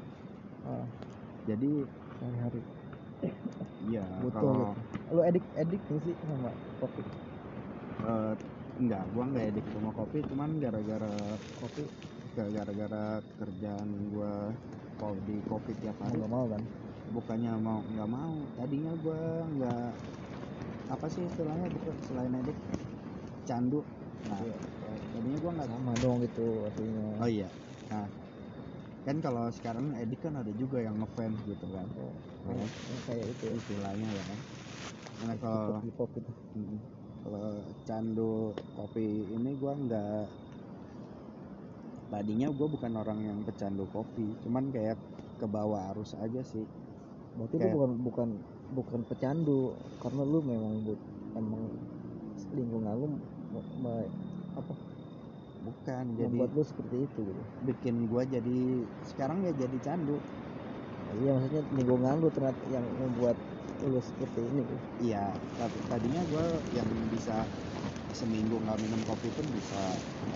[0.67, 0.83] Ah,
[1.47, 1.71] jadi
[2.19, 2.61] hari-hari.
[3.87, 4.75] iya Butuh kalau.
[5.15, 7.01] Lu edik edik sih sama kopi?
[8.03, 11.11] eh, enggak gua enggak edik sama kopi cuman gara-gara
[11.57, 11.83] kopi
[12.35, 13.03] gara-gara
[13.39, 14.53] kerjaan gua
[14.97, 16.63] kalau di kopi tiap hari nggak mau kan?
[17.07, 19.81] bukannya mau nggak mau tadinya gua nggak
[20.91, 22.57] apa sih istilahnya gitu selain edik
[23.47, 23.79] candu
[24.27, 24.57] nah Iya.
[25.15, 27.05] tadinya gua nggak Sama dong gitu artinya.
[27.23, 27.47] oh iya
[27.87, 28.05] nah
[29.07, 32.11] kan kalau sekarang edik kan ada juga yang ngefans gitu kan Oh,
[32.47, 32.67] Nah,
[33.07, 33.53] kayak itu ya.
[33.55, 34.39] istilahnya ya kan
[35.23, 36.31] nah kalau Hip hop gitu.
[37.27, 39.03] Kalau candu kopi.
[39.35, 40.15] Ini gua nggak
[42.07, 44.95] tadinya gua bukan orang yang pecandu kopi cuman kayak
[45.35, 46.63] ke bawah arus aja sih.
[47.35, 48.29] Berarti lu Kayak- bukan bukan
[48.71, 50.99] bukan pecandu karena lu memang but,
[51.35, 51.75] emang
[52.55, 53.07] lingkungan lu
[53.51, 54.11] me- me-
[54.55, 54.71] apa?
[55.59, 57.43] Bukan jadi membuat lu seperti itu gitu.
[57.59, 60.23] bikin gua jadi sekarang ya jadi candu.
[61.11, 63.35] Iya maksudnya lingkungan lu ternyata yang membuat
[63.83, 64.63] lu seperti ini.
[65.01, 66.43] iya tapi tadinya gua
[66.73, 67.45] yang bisa
[68.13, 69.77] seminggu nggak minum kopi pun bisa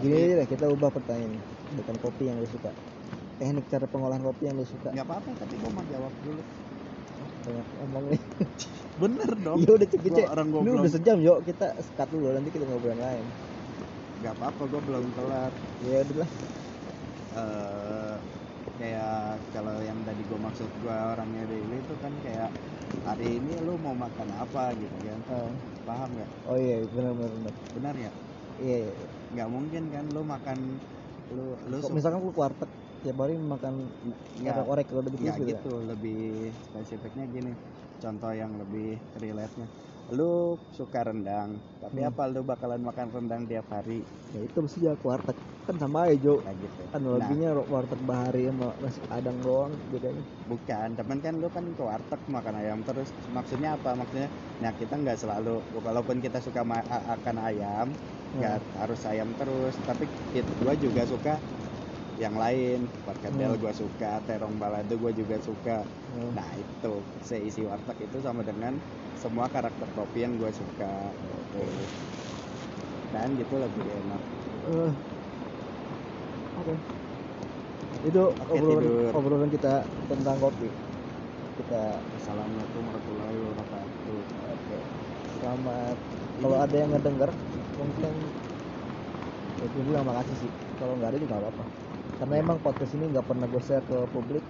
[0.02, 1.46] Gini aja deh kita ubah pertanyaan
[1.78, 2.72] bukan kopi yang lu suka.
[3.40, 4.90] Teknik cara pengolahan kopi yang lu suka.
[4.92, 6.42] nggak apa-apa tapi gua mau jawab dulu
[7.46, 8.22] Banyak ngomong nih.
[9.02, 10.28] bener dong Iya udah cek cek.
[10.34, 13.26] orang Ini goblok udah sejam yuk kita sekat dulu nanti kita ngobrol yang lain.
[14.20, 15.52] nggak apa-apa gua belum kelar
[15.82, 16.30] Ya udah lah.
[17.32, 17.81] eh
[18.82, 22.50] kayak kalau yang tadi gue maksud gue orangnya daily itu kan kayak
[23.06, 24.74] hari ini lu mau makan apa?
[24.74, 25.20] gitu kan.
[25.30, 25.50] Ah,
[25.86, 26.30] paham nggak?
[26.50, 27.54] Oh iya benar benar benar.
[27.78, 28.12] benar ya?
[28.58, 28.78] Iya.
[28.90, 29.08] iya.
[29.32, 30.58] nggak mungkin kan lu makan
[31.32, 32.72] lu lu Kok misalkan lu ke warteg
[33.02, 33.74] tiap hari makan
[34.42, 34.54] nggak.
[34.54, 36.22] orek orek kalau udah nggak gitu, gitu lebih
[36.70, 37.54] spesifiknya gini.
[38.02, 39.68] Contoh yang lebih relate nya
[40.18, 40.24] lu
[40.78, 41.50] suka rendang
[41.82, 42.10] tapi Hmm.
[42.10, 44.04] apa lu bakalan makan rendang tiap hari
[44.34, 45.38] ya itu mesti ya warteg
[45.68, 50.88] kan sama aja Jo kayak gitu analoginya warteg bahari sama nasi padang doang bedanya Bukan,
[50.98, 53.14] temen kan lu kan ke warteg makan ayam terus.
[53.30, 53.94] Maksudnya apa?
[53.94, 54.30] Maksudnya,
[54.62, 57.88] nah kita nggak selalu, walaupun kita suka ma- a- akan ayam,
[58.36, 59.74] nggak harus ayam terus.
[59.88, 60.04] Tapi
[60.34, 61.30] itu gua juga suka
[62.24, 62.78] yang lain.
[63.06, 63.62] Perkedel Hmm.
[63.62, 65.72] gua suka, terong balado gua juga suka.
[66.08, 66.34] Hmm.
[66.36, 66.88] Nah itu
[67.28, 68.74] seisi warteg itu sama dengan
[69.16, 71.12] semua karakter kopi yang gua suka.
[71.56, 71.86] Gitu.
[73.12, 74.22] Dan gitu lebih enak.
[74.72, 74.92] Eh,
[76.56, 76.76] oke
[78.02, 79.12] itu Oke, obrolan tidur.
[79.14, 79.74] obrolan kita
[80.10, 80.70] tentang kopi
[81.62, 84.22] kita Assalamualaikum warahmatullahi wabarakatuh.
[84.58, 84.78] oke
[85.38, 85.98] selamat
[86.42, 87.30] kalau ada yang ngedenger
[87.78, 88.14] mungkin
[89.62, 90.52] ya gue bilang makasih sih
[90.82, 91.66] kalau nggak ada juga nggak apa-apa
[92.18, 94.46] karena emang podcast ini nggak pernah gue share ke publik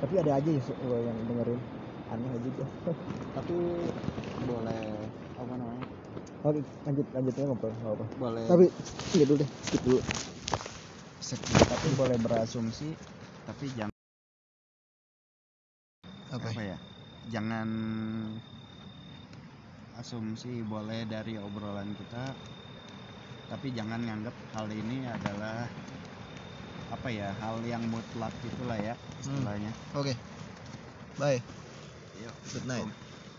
[0.00, 0.60] tapi ada aja ya
[1.00, 1.60] yang dengerin
[2.12, 2.68] aneh aja tuh
[3.36, 3.54] Tapi
[4.44, 4.82] boleh
[5.34, 5.86] apa namanya?
[6.44, 8.44] oke lanjut lanjutnya ngobrol nggak apa Boleh.
[8.44, 8.64] tapi
[9.16, 10.00] ini dulu deh skip dulu.
[11.64, 12.88] Tapi boleh berasumsi
[13.48, 13.96] tapi jangan
[16.32, 16.76] apa, apa ya?
[17.32, 17.68] Jangan
[19.96, 22.36] asumsi boleh dari obrolan kita
[23.48, 25.64] tapi jangan nganggap hal ini adalah
[26.92, 28.94] apa ya hal yang mutlak itulah ya
[29.24, 29.72] istilahnya.
[29.96, 30.12] Oke.
[31.16, 31.63] Bye
[32.22, 33.03] 样，分耐的。